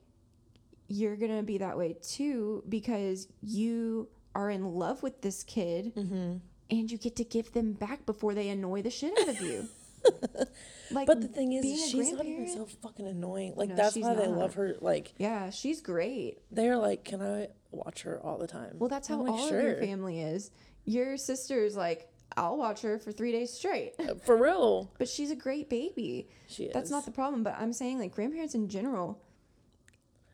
[0.88, 5.94] you're going to be that way too because you are in love with this kid
[5.94, 6.36] mm-hmm.
[6.70, 9.68] and you get to give them back before they annoy the shit out of you.
[10.90, 13.54] like, But the thing is, she's not even so fucking annoying.
[13.56, 14.76] Like No, that's why they love her.
[14.80, 16.38] Like yeah, she's great.
[16.50, 18.76] they're like, can I watch her all the time?
[18.78, 20.50] Well, that's how like, all of your family is.
[20.84, 23.92] Your sister's like, I'll watch her for three days straight.
[23.98, 26.28] Uh, for real, But she's a great baby.
[26.48, 26.72] she is.
[26.72, 27.42] That's not the problem.
[27.42, 29.20] But I'm saying, like, grandparents in general.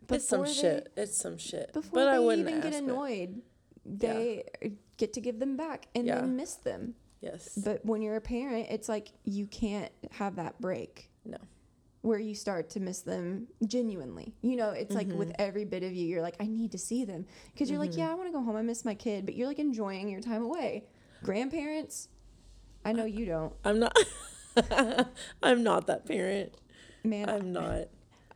[0.09, 0.93] It's some they- shit.
[0.97, 1.73] It's some shit.
[1.73, 2.83] Before but they I wouldn't even get it.
[2.85, 3.43] annoyed,
[3.85, 4.45] they
[4.99, 6.21] get to give them back and Yeah.
[6.21, 6.95] then miss them.
[7.21, 7.59] Yes.
[7.65, 11.11] But when you're a parent, it's like you can't have that break.
[11.25, 11.39] No.
[12.03, 14.35] Where you start to miss them genuinely.
[14.43, 15.41] You know, it's like with Mm-hmm.
[15.43, 17.27] every bit of you, you're like, I need to see them.
[17.53, 18.55] Because you're like, yeah, I want to go home.
[18.55, 19.25] I miss my kid.
[19.27, 20.85] But you're like enjoying your time away.
[21.25, 22.09] Grandparents,
[22.85, 23.53] I know you don't.
[23.65, 23.97] I'm not.
[25.43, 26.55] I'm not that parent.
[27.03, 27.89] Man, I'm not.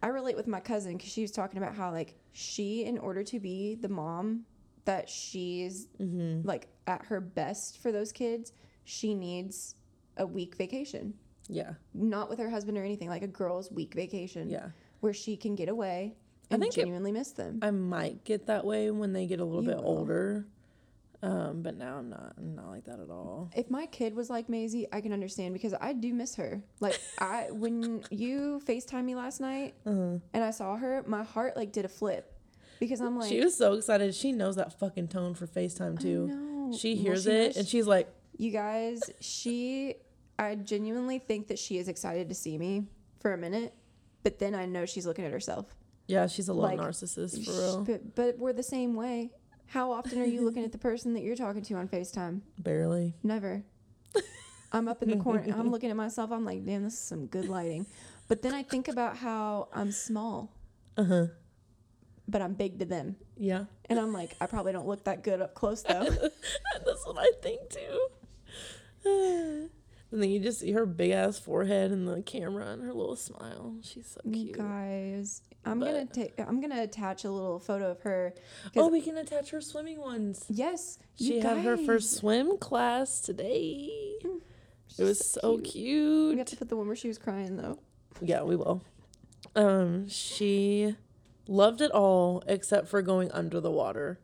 [0.03, 3.23] I relate with my cousin because she was talking about how like she, in order
[3.25, 4.45] to be the mom
[4.87, 6.47] that she's Mm-hmm.
[6.49, 8.53] like at her best for those kids,
[8.91, 9.77] she needs
[10.17, 11.15] a week vacation.
[11.49, 11.75] Yeah.
[11.95, 14.71] Not with her husband or anything, like a girl's week vacation Yeah.
[15.01, 16.17] where she can get away
[16.51, 17.61] I and think it- genuinely miss them.
[17.63, 19.87] I might get that way when they get a little You bit will.
[19.87, 20.47] older.
[21.23, 22.33] Um, but now I'm not.
[22.39, 23.51] I'm not like that at all.
[23.55, 26.63] if my kid was like Maisie, I can understand because I do miss her.
[26.81, 30.19] Like I, when you Facetime me last night Uh-huh.
[30.33, 32.33] and I saw her, my heart like did a flip
[32.81, 34.15] because I'm like, she was so excited.
[34.15, 36.73] She knows that fucking tone for FaceTime too.
[36.79, 38.09] She Well, hears she it knows- and she's like,
[38.41, 39.97] You guys, she,
[40.39, 42.87] I genuinely think that she is excited to see me
[43.21, 43.75] for a minute,
[44.23, 45.67] but then I know she's looking at herself.
[46.07, 49.33] "Yeah, she's a little Like, narcissist for real." But, but we're the same way.
[49.67, 52.41] How often are you looking at the person that you're talking to on FaceTime?
[52.59, 53.15] Barely.
[53.23, 53.63] Never.
[54.73, 55.45] I'm up in the corner.
[55.55, 56.31] I'm looking at myself.
[56.33, 57.85] I'm like, damn, this is some good lighting.
[58.27, 60.51] But then I think about how I'm small,
[60.97, 61.27] Uh huh.
[62.27, 63.17] but I'm big to them.
[63.37, 63.65] Yeah.
[63.91, 66.05] And I'm like, I probably don't look that good up close though.
[66.87, 68.09] That's what I think too.
[69.05, 69.71] and
[70.11, 73.77] then you just see her big ass forehead and the camera and her little smile.
[73.83, 74.57] She's so cute.
[74.57, 76.35] guys, I'm gonna take.
[76.39, 78.35] I'm gonna attach a little photo of her.
[78.77, 80.45] Oh, we can attach her swimming ones.
[80.49, 83.91] Yes, She had her first swim class today.
[84.99, 85.65] It was so cute.
[85.65, 86.39] We cute.
[86.39, 87.79] have to put the one where she was crying though.
[88.21, 88.83] Yeah, we will.
[89.55, 90.97] Um, she
[91.47, 94.21] loved it all except for going under the water.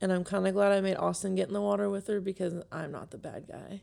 [0.00, 2.54] And I'm kind of glad I made Austin get in the water with her because
[2.70, 3.82] I'm not the bad guy.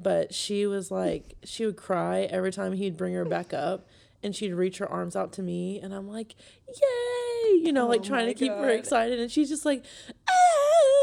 [0.00, 3.88] But she was like, she would cry every time he'd bring her back up
[4.22, 5.80] and she'd reach her arms out to me.
[5.80, 6.36] And I'm like,
[6.68, 7.56] yay!
[7.56, 9.18] You know, like Oh trying to keep her excited.
[9.18, 9.84] And she's just like,
[10.28, 10.32] ah!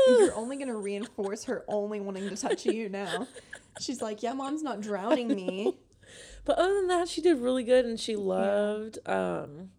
[0.08, 3.28] You're only gonna reinforce her only wanting to touch you now.
[3.82, 5.78] She's like, yeah, mom's not drowning me.
[6.46, 7.86] But other than that, she did really good.
[7.86, 9.72] And she loved um,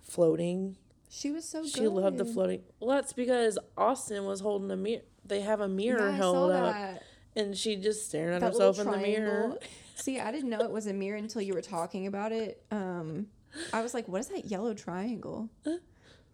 [0.00, 0.76] floating.
[1.08, 1.70] She was so good.
[1.70, 2.62] She loved the floating.
[2.80, 5.02] Well, that's because Austin was holding a mirror.
[5.24, 7.02] They have a mirror Yeah, I held up, that.
[7.38, 9.58] And she just staring at That herself in the mirror.
[9.94, 12.62] See, I didn't know it was a mirror until you were talking about it.
[12.70, 13.26] Um,
[13.72, 15.48] I was like, what is that yellow triangle?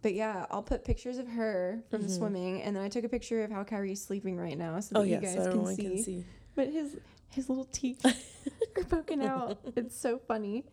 [0.01, 3.09] But yeah, I'll put pictures of her from the swimming, and then I took a
[3.09, 5.83] picture of how Kyrie's sleeping right now, so that Oh you yes, guys can see.
[5.83, 6.25] can see.
[6.55, 6.97] But his
[7.31, 8.05] his little teeth
[8.77, 9.57] are poking out.
[9.75, 10.65] It's so funny.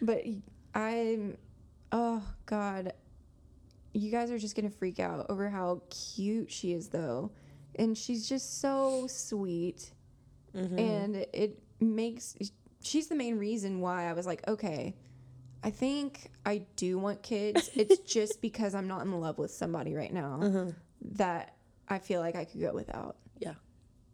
[0.00, 0.24] But
[0.74, 1.36] I'm,
[1.92, 2.92] oh god,
[3.94, 7.30] you guys are just gonna freak out over how cute she is, though,
[7.76, 9.92] and she's just so sweet,
[10.54, 10.78] Mm-hmm.
[10.78, 12.36] and it makes
[12.82, 14.94] she's the main reason why I was like, okay,
[15.64, 17.70] I think I do want kids.
[17.74, 20.66] It's just because I'm not in love with somebody right now Uh-huh.
[21.12, 21.56] that
[21.88, 23.16] I feel like I could go without.
[23.38, 23.54] Yeah.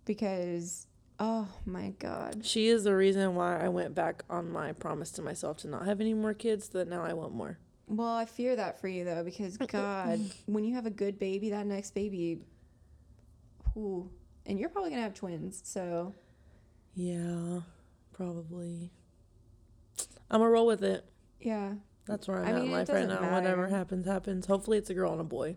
[0.04, 0.86] Because
[1.18, 2.44] oh my god.
[2.46, 5.86] She is the reason why I went back on my promise to myself to not
[5.86, 6.68] have any more kids.
[6.68, 7.58] That now I want more.
[7.88, 11.50] Well, I fear that for you though because god, when you have a good baby,
[11.50, 12.42] that next baby
[13.76, 14.10] ooh,
[14.46, 15.60] and you're probably going to have twins.
[15.64, 16.14] So,
[16.94, 17.60] Yeah,
[18.12, 18.90] probably.
[20.30, 21.04] I'm gonna roll with it.
[21.40, 21.74] yeah.
[22.06, 23.32] That's where I'm I at mean, in life right now.
[23.34, 24.46] Whatever happens, happens.
[24.46, 25.56] Hopefully, it's a girl and a boy.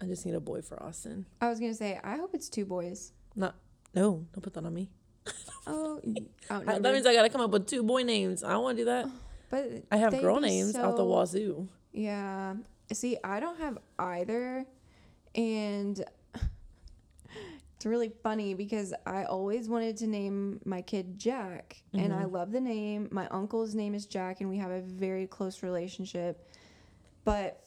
[0.00, 1.24] I just need a boy for Austin.
[1.40, 3.12] I was going to say I hope it's two boys.
[3.34, 3.54] Not
[3.94, 4.90] no, don't put that on me.
[5.66, 6.00] Oh,
[6.48, 8.42] that means I gotta come up with two boy names.
[8.42, 9.06] I don't want to do that.
[9.50, 11.68] but I have girl names out the wazoo.
[11.92, 12.54] Yeah.
[12.92, 14.64] See, I don't have either.
[15.34, 16.02] And
[17.80, 21.82] it's really funny because I always wanted to name my kid Jack.
[21.94, 23.08] And I love the name.
[23.10, 26.46] My uncle's name is Jack, and we have a very close relationship.
[27.24, 27.64] But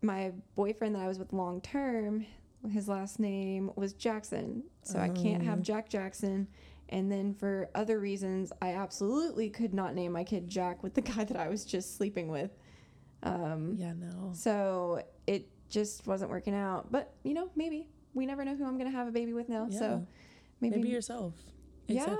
[0.00, 2.24] my boyfriend that I was with long term,
[2.70, 4.62] his last name was Jackson.
[4.84, 6.48] So I can't have Jack Jackson.
[6.88, 11.00] And then for other reasons, I absolutely could not name my kid Jack with the
[11.02, 12.52] guy that I was just sleeping with.
[13.22, 14.30] Um, Yeah, no.
[14.32, 16.90] so it just wasn't working out.
[16.90, 19.66] But you know, maybe we never know who I'm gonna have a baby with now.
[19.70, 19.78] Yeah.
[19.78, 20.06] So
[20.60, 21.34] maybe, Maybe yourself.
[21.88, 22.16] Yeah.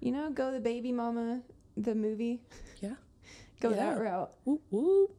[0.00, 1.42] You know, go the baby mama,
[1.76, 2.40] the movie.
[2.80, 2.94] Yeah.
[3.60, 3.76] Go Yeah.
[3.94, 4.32] that route.
[4.44, 5.16] Whoop whoop.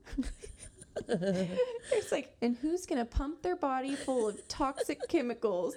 [1.07, 5.76] It's like, and who's gonna pump their body full of toxic chemicals?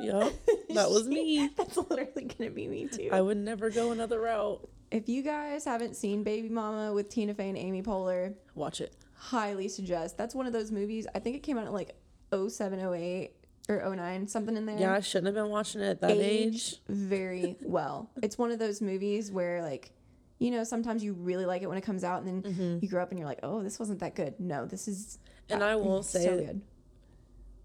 [0.00, 0.32] Yep,
[0.74, 1.50] that was me.
[1.56, 3.08] That's literally gonna be me too.
[3.12, 4.68] I would never go another route.
[4.90, 8.94] if you guys haven't seen Baby Mama with Tina Fey and Amy Poehler, Watch it.
[9.14, 10.16] highly suggest.
[10.18, 11.06] That's one of those movies.
[11.14, 11.96] I think it came out in like
[12.32, 13.32] 07, 08
[13.68, 14.78] or 09, something in there.
[14.78, 16.54] Yeah, I shouldn't have been watching it at that age.
[16.54, 18.10] aged very well.
[18.22, 19.92] It's one of those movies where like
[20.38, 23.02] you know, sometimes you really like it when it comes out and then you grow
[23.02, 25.18] up and you're like, "Oh, this wasn't that good." No, this is
[25.48, 26.60] And I will so say, good.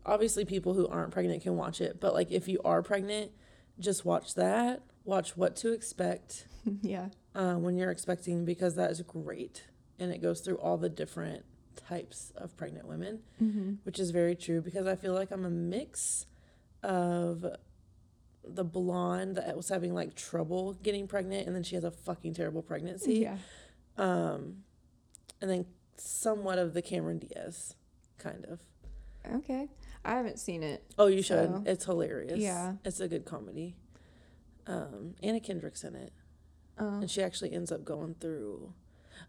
[0.06, 3.32] obviously, people who aren't pregnant can watch it, but like if you are pregnant,
[3.80, 4.84] just watch that.
[5.04, 6.48] Watch what to expect
[6.82, 7.10] yeah.
[7.36, 9.66] uh, when you're expecting because that is great,
[10.00, 11.44] and it goes through all the different
[11.76, 13.74] types of pregnant women, Mm-hmm.
[13.84, 16.26] which is very true because I feel like I'm a mix
[16.84, 17.46] of
[18.44, 22.34] the blonde that was having like trouble getting pregnant, and then she has a fucking
[22.34, 23.20] terrible pregnancy.
[23.20, 23.38] Yeah.
[23.98, 24.64] Um,
[25.42, 25.66] and then
[25.98, 27.76] somewhat of the Cameron Diaz,
[28.18, 28.60] kind of.
[29.36, 29.68] Okay.
[30.04, 30.84] I haven't seen it.
[30.98, 31.50] Oh, you should.
[31.50, 32.40] So, it's hilarious.
[32.40, 32.74] yeah.
[32.84, 33.76] It's a good comedy.
[34.66, 36.14] Um, Anna Kendrick's in it.
[36.80, 38.74] Uh, And she actually ends up going through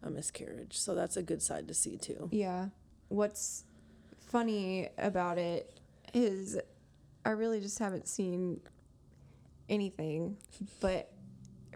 [0.03, 0.79] a miscarriage.
[0.79, 2.29] So that's a good side to see too.
[2.33, 2.69] yeah.
[3.09, 3.65] What's
[4.19, 5.79] funny about it
[6.15, 6.59] is
[7.25, 8.61] I really just haven't seen
[9.69, 10.37] anything,
[10.81, 11.13] but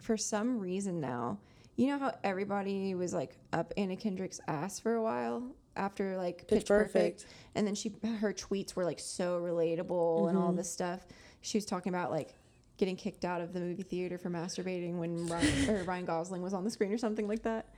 [0.01, 1.39] for some reason now,
[1.77, 5.43] you know how everybody was like up Anna Kendrick's ass for a while
[5.77, 7.27] after like Pitch Perfect.
[7.55, 10.57] and then she her tweets were like so relatable and all mm-hmm.
[10.57, 11.07] this stuff.
[11.43, 12.35] She was talking about like
[12.79, 16.55] getting kicked out of the movie theater for masturbating when Ryan, or Ryan Gosling was
[16.55, 17.75] on the screen or something like that.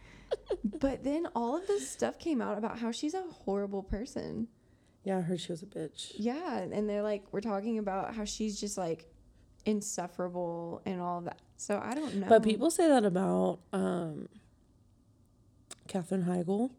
[0.80, 4.48] But then all of this stuff came out about how she's a horrible person.
[5.04, 6.12] Yeah, I heard she was a bitch.
[6.16, 9.06] Yeah, and they're like we're talking about how she's just like
[9.64, 11.38] insufferable and all that.
[11.56, 12.26] So I don't know.
[12.28, 14.28] But people say that about um,
[15.86, 16.70] Katherine Heigl.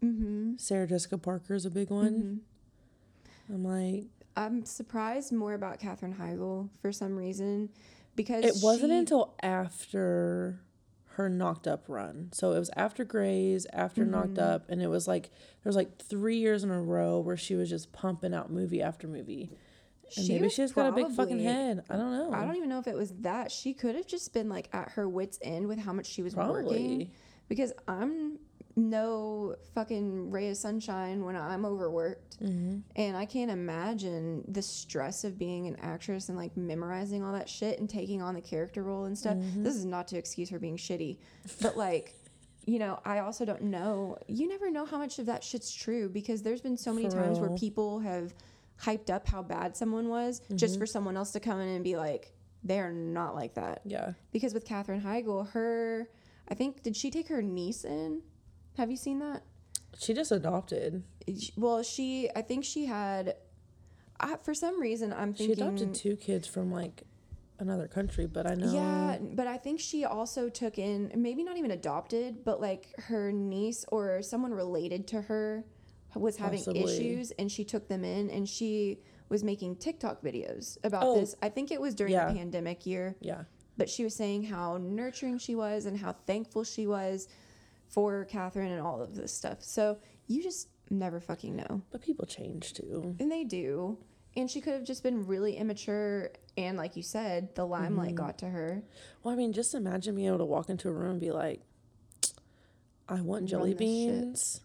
[0.00, 2.42] hmm Sarah Jessica Parker is a big one.
[3.48, 4.04] hmm I'm like,
[4.36, 7.68] I'm surprised more about Katherine Heigl for some reason
[8.16, 10.60] because it wasn't she- until after
[11.14, 12.28] her knocked up run.
[12.32, 14.54] So it was after Grey's, after knocked Mm-hmm.
[14.54, 17.54] up, and it was like there was like three years in a row where she
[17.54, 19.50] was just pumping out movie after movie.
[20.16, 21.82] And She maybe she just got a big fucking head.
[21.88, 22.30] I don't know.
[22.32, 23.50] I don't even know if it was that.
[23.50, 26.36] She could have just been like at her wits' end with how much she was
[26.36, 26.54] working.
[26.54, 27.10] Probably.
[27.48, 28.38] Because I'm
[28.76, 32.40] no fucking ray of sunshine when I'm overworked.
[32.40, 32.78] Mm-hmm.
[32.96, 37.48] And I can't imagine the stress of being an actress and like memorizing all that
[37.48, 39.36] shit and taking on the character role and stuff.
[39.36, 39.62] Mm-hmm.
[39.62, 41.18] This is not to excuse her being shitty,
[41.62, 42.14] but like.
[42.66, 44.16] You know, I also don't know.
[44.26, 47.16] You never know how much of that shit's true because there's been so many For
[47.16, 48.32] times where people have
[48.80, 50.56] hyped up how bad someone was Mm-hmm.
[50.56, 53.82] just for someone else to come in and be like, they're not like that.
[53.84, 54.12] Yeah.
[54.32, 56.08] Because with Katherine Heigl, her,
[56.48, 58.22] I think, did she take her niece in?
[58.76, 59.42] Have you seen that?
[59.98, 61.04] She just adopted.
[61.56, 63.36] Well, she, I think she had,
[64.20, 67.04] I, for some reason, I'm thinking She adopted two kids from like
[67.60, 68.72] another country, but I know.
[68.72, 73.30] Yeah, but I think she also took in, maybe not even adopted, but like her
[73.30, 75.64] niece or someone related to her
[76.16, 76.82] was having Possibly.
[76.84, 78.98] issues and she took them in and she
[79.28, 81.34] was making TikTok videos about Oh, this.
[81.42, 82.28] I think it was during yeah.
[82.28, 83.16] the pandemic year.
[83.20, 83.44] Yeah.
[83.76, 87.26] but she was saying how nurturing she was and how thankful she was
[87.88, 89.62] for Katherine and all of this stuff.
[89.62, 91.82] So you just never fucking know.
[91.90, 93.16] But people change too.
[93.18, 93.98] And they do.
[94.36, 96.30] And she could have just been really immature.
[96.56, 98.26] And like you said, the limelight mm-hmm.
[98.26, 98.82] got to her.
[99.22, 101.60] Well, I mean, just imagine being able to walk into a room and be like,
[103.08, 103.78] I want jelly shit.
[103.78, 104.60] beans,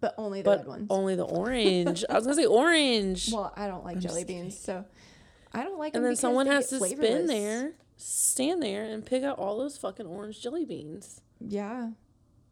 [0.00, 0.86] But only the but red ones.
[0.90, 2.04] only the orange.
[2.10, 3.30] I was gonna say orange.
[3.32, 4.58] Well, I don't like I'm jelly beans.
[4.58, 4.84] So
[5.52, 9.38] I don't like and then someone has to spin there, stand there, and pick out
[9.38, 11.20] all those fucking orange jelly beans.
[11.40, 11.90] Yeah.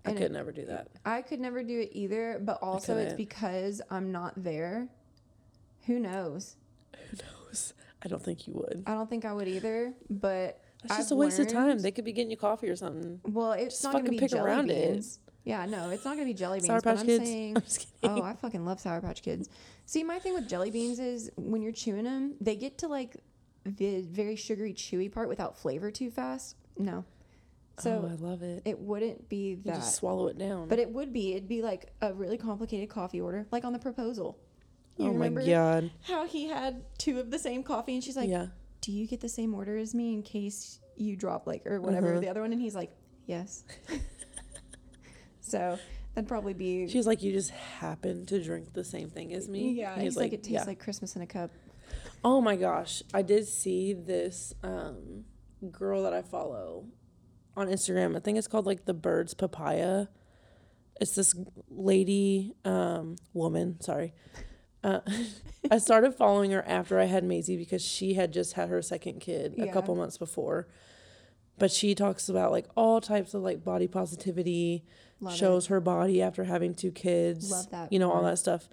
[0.04, 0.88] I And could it- never do that.
[1.04, 4.88] I could never do it either, but also it's because I'm not there.
[5.86, 6.56] Who knows?
[7.10, 7.74] Who knows?
[8.02, 8.84] I don't think you would.
[8.86, 11.78] I don't think I would either, but That's just I've a waste of time.
[11.78, 13.20] They could be getting you coffee or something.
[13.24, 15.04] well, it's Just not going to be pick jelly around it.
[15.44, 16.66] Yeah, no, it's not going to be jelly beans.
[16.68, 17.24] Sour but Patch I'm Kids.
[17.24, 18.18] saying, I'm just kidding.
[18.18, 19.48] oh, I fucking love Sour Patch Kids.
[19.86, 23.16] See, my thing with jelly beans is when you're chewing them, they get to like
[23.66, 26.56] the very sugary, chewy part without flavor too fast.
[26.78, 27.04] No,
[27.78, 28.62] so oh, I love it.
[28.64, 29.76] it wouldn't be You that.
[29.76, 30.68] just swallow it down.
[30.68, 31.32] But it would be.
[31.32, 34.38] It'd be like a really complicated coffee order, like on the proposal.
[34.96, 35.90] You oh my remember god.
[36.02, 38.46] how he had two of the same coffee, and she's like, yeah.
[38.80, 42.12] "Do you get the same order as me in case you drop like or whatever
[42.12, 42.20] Uh-huh.
[42.20, 42.92] the other one?" And he's like,
[43.26, 43.64] "Yes."
[45.40, 45.78] so
[46.14, 46.88] that'd probably be.
[46.88, 49.72] She's like, you just happen to drink the same thing as me.
[49.72, 50.64] yeah, And he's like, "It tastes yeah.
[50.64, 51.50] like Christmas in a cup."
[52.24, 55.24] Oh my gosh, I did see this um,
[55.70, 56.86] girl that I follow
[57.56, 58.16] on Instagram.
[58.16, 60.06] I think it's called like the Birds Papaya.
[61.00, 61.34] It's this
[61.70, 63.80] lady, um, woman.
[63.80, 64.14] Sorry.
[64.82, 65.00] Uh,
[65.70, 69.20] I started following her after I had Maisie because she had just had her second
[69.20, 70.68] kid a couple months before.
[71.58, 74.84] But she talks about like all types of like body positivity,
[75.20, 78.68] Love shows her body after having two kids, Love that you know, all that stuff.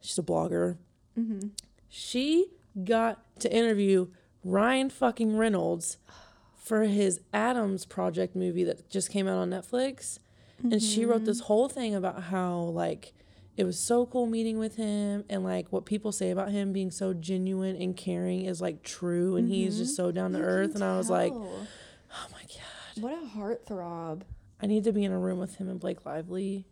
[0.00, 0.76] She's a blogger.
[1.18, 1.48] Mm-hmm.
[1.88, 2.48] She
[2.84, 4.08] got to interview
[4.42, 5.98] Ryan fucking Reynolds
[6.64, 10.18] for his Adams Project movie that just came out on Netflix.
[10.62, 11.26] And she wrote mm-hmm.
[11.26, 13.12] this whole thing about how, like,
[13.56, 16.90] it was so cool meeting with him and, like, what people say about him being
[16.90, 19.36] so genuine and caring is, like, true.
[19.36, 20.16] And he's just so mm-hmm.
[20.16, 20.74] down to earth.
[20.74, 21.66] And I was like, oh
[22.32, 23.02] my God.
[23.02, 24.22] "What a heartthrob!"
[24.62, 26.66] I need to be in a room with him and Blake Lively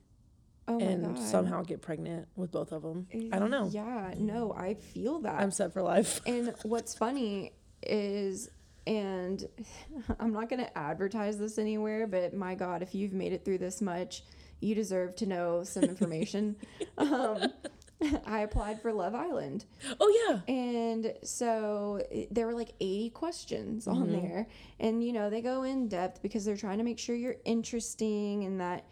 [0.68, 1.22] Oh my and god.
[1.22, 3.08] somehow get pregnant with both of them.
[3.32, 3.68] I don't know.
[3.70, 5.40] Yeah, no, I feel that.
[5.40, 6.20] I'm set for life.
[6.24, 8.48] And what's funny is,
[8.86, 9.44] and
[10.20, 13.58] I'm not going to advertise this anywhere, but my God, if you've made it through
[13.58, 14.24] this much,
[14.60, 16.56] you deserve to know some information.
[16.98, 17.52] um,
[18.26, 19.64] I applied for Love Island.
[20.00, 20.52] Oh, yeah.
[20.52, 24.12] And so there were like 80 questions on Mm-hmm.
[24.12, 24.46] there.
[24.80, 28.44] And, you know, they go in depth because they're trying to make sure you're interesting
[28.44, 28.84] and that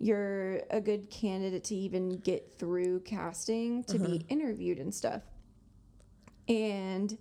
[0.00, 5.22] you're a good candidate to even get through casting to be interviewed and stuff.
[6.48, 7.16] And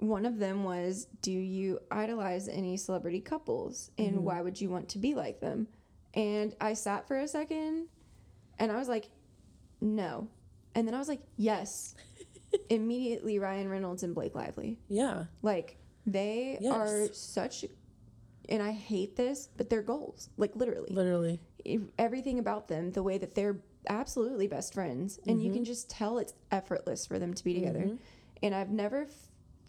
[0.00, 3.90] one of them was Do you idolize any celebrity couples?
[3.98, 4.24] And mm-hmm.
[4.24, 5.68] why would you want to be like them?
[6.14, 7.86] And I sat for a second
[8.58, 9.10] and I was like,
[9.80, 10.28] No.
[10.74, 11.94] And then I was like, Yes.
[12.70, 14.78] Immediately, Ryan Reynolds and Blake Lively.
[14.88, 15.24] Yeah.
[15.42, 15.76] Like,
[16.06, 16.74] they Yes.
[16.74, 17.64] are such,
[18.48, 20.30] and I hate this, but they're goals.
[20.36, 21.40] Like, literally Literally.
[21.98, 25.58] everything about them, the way that they're absolutely best friends, and you mm-hmm.
[25.58, 27.80] can just tell it's effortless for them to be together.
[27.80, 27.96] Mm-hmm.
[28.42, 29.06] And I've never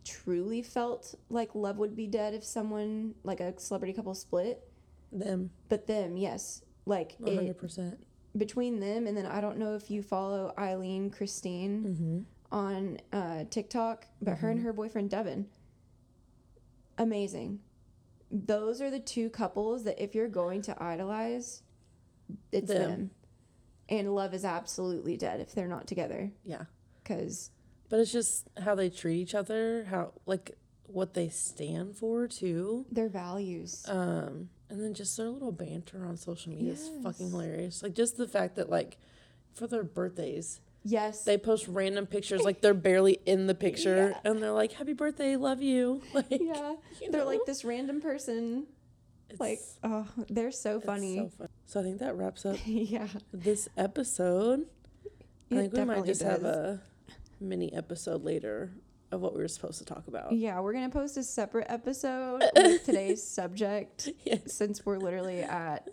[0.05, 4.61] truly felt like love would be dead if someone like a celebrity couple split,
[5.11, 5.51] Them.
[5.69, 8.05] but them, yes, like One hundred it, percent.
[8.37, 12.19] between them, and then I don't know if you follow Eileen Christine Mm-hmm.
[12.55, 15.47] on uh, TikTok, but her and her boyfriend Devin,
[16.97, 17.59] amazing.
[18.29, 21.63] Those are the two couples that if you're going to idolize,
[22.51, 22.89] it's Them.
[22.89, 23.11] them.
[23.89, 26.31] And love is absolutely dead if they're not together.
[26.45, 26.63] Yeah.
[27.03, 27.51] Because
[27.91, 32.85] But it's just how they treat each other, how like what they stand for too.
[32.89, 33.85] their values.
[33.85, 37.83] Um, and then just their little banter on social media is fucking hilarious.
[37.83, 38.97] Like just the fact that like
[39.53, 41.25] for their birthdays, yes.
[41.25, 45.35] they post random pictures like they're barely in the picture and they're like, "Happy birthday,
[45.35, 46.75] love you." Like yeah.
[47.01, 47.27] you They're know?
[47.27, 48.67] like this random person.
[49.37, 51.17] Like, oh, they're so funny.
[51.17, 51.49] so fun.
[51.65, 53.07] So I think that wraps up yeah.
[53.33, 54.65] this episode.
[55.51, 56.81] I It think we might just have a
[57.41, 58.71] mini episode later
[59.11, 60.31] of what we were supposed to talk about.
[60.31, 64.53] Yeah, we're going to post a separate episode with today's subject Yes.
[64.53, 65.89] since we're literally at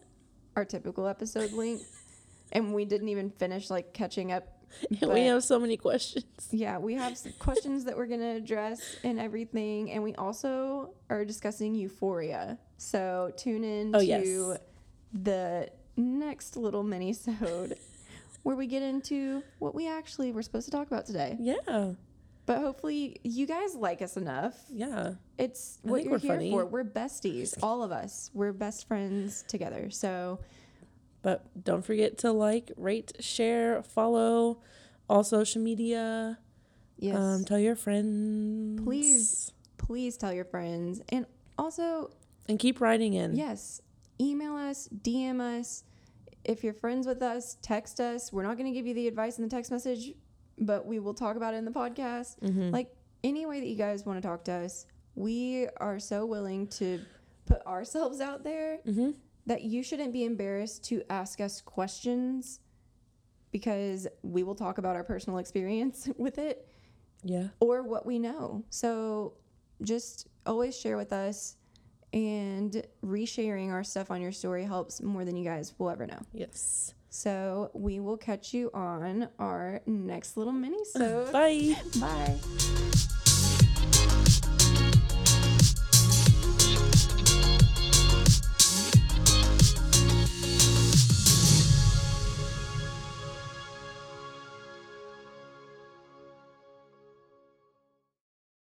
[0.55, 1.91] our typical episode length
[2.53, 4.55] and we didn't even finish like catching up.
[5.01, 6.25] But we have so many questions.
[6.51, 9.91] yeah, we have questions that we're going to address and everything.
[9.91, 12.59] And we also are discussing euphoria.
[12.77, 14.59] So tune in Oh, to yes.
[15.15, 17.79] the next little mini-sode
[18.43, 21.37] where we get into what we actually were supposed to talk about today.
[21.41, 21.93] Yeah.
[22.47, 24.55] But hopefully you guys like us enough.
[24.71, 25.15] Yeah.
[25.37, 26.51] It's I what you're here funny.
[26.51, 26.65] for.
[26.65, 28.31] We're besties, all of us.
[28.33, 29.91] We're best friends together.
[29.91, 30.39] So
[31.21, 34.63] But don't forget to like, rate, share, follow
[35.11, 36.39] all social media.
[36.99, 38.81] yes, Um, tell your friends.
[38.83, 39.53] Please.
[39.77, 41.27] please tell your friends, and
[41.59, 42.11] also
[42.49, 43.37] And keep writing in.
[43.37, 43.83] yes,
[44.21, 45.85] email us, DM us.
[46.49, 48.33] If you're friends with us, text us.
[48.33, 50.13] We're not going to give you the advice in the text message,
[50.59, 52.41] but we will talk about it in the podcast.
[52.41, 52.71] Mm-hmm.
[52.71, 52.91] Like
[53.23, 57.01] any way that you guys want to talk to us, we are so willing to
[57.47, 59.11] put ourselves out there Mm-hmm.
[59.47, 62.61] that you shouldn't be embarrassed to ask us questions
[63.53, 66.67] because we will talk about our personal experience with it
[67.25, 67.49] Yeah.
[67.61, 68.65] or what we know.
[68.71, 69.35] So
[69.83, 71.57] just always share with us
[72.13, 76.21] and resharing our stuff on your story helps more than you guys will ever know.
[76.33, 76.95] Yes.
[77.11, 81.77] So we will catch you on our next little mini so Bye.
[82.01, 83.09] bye.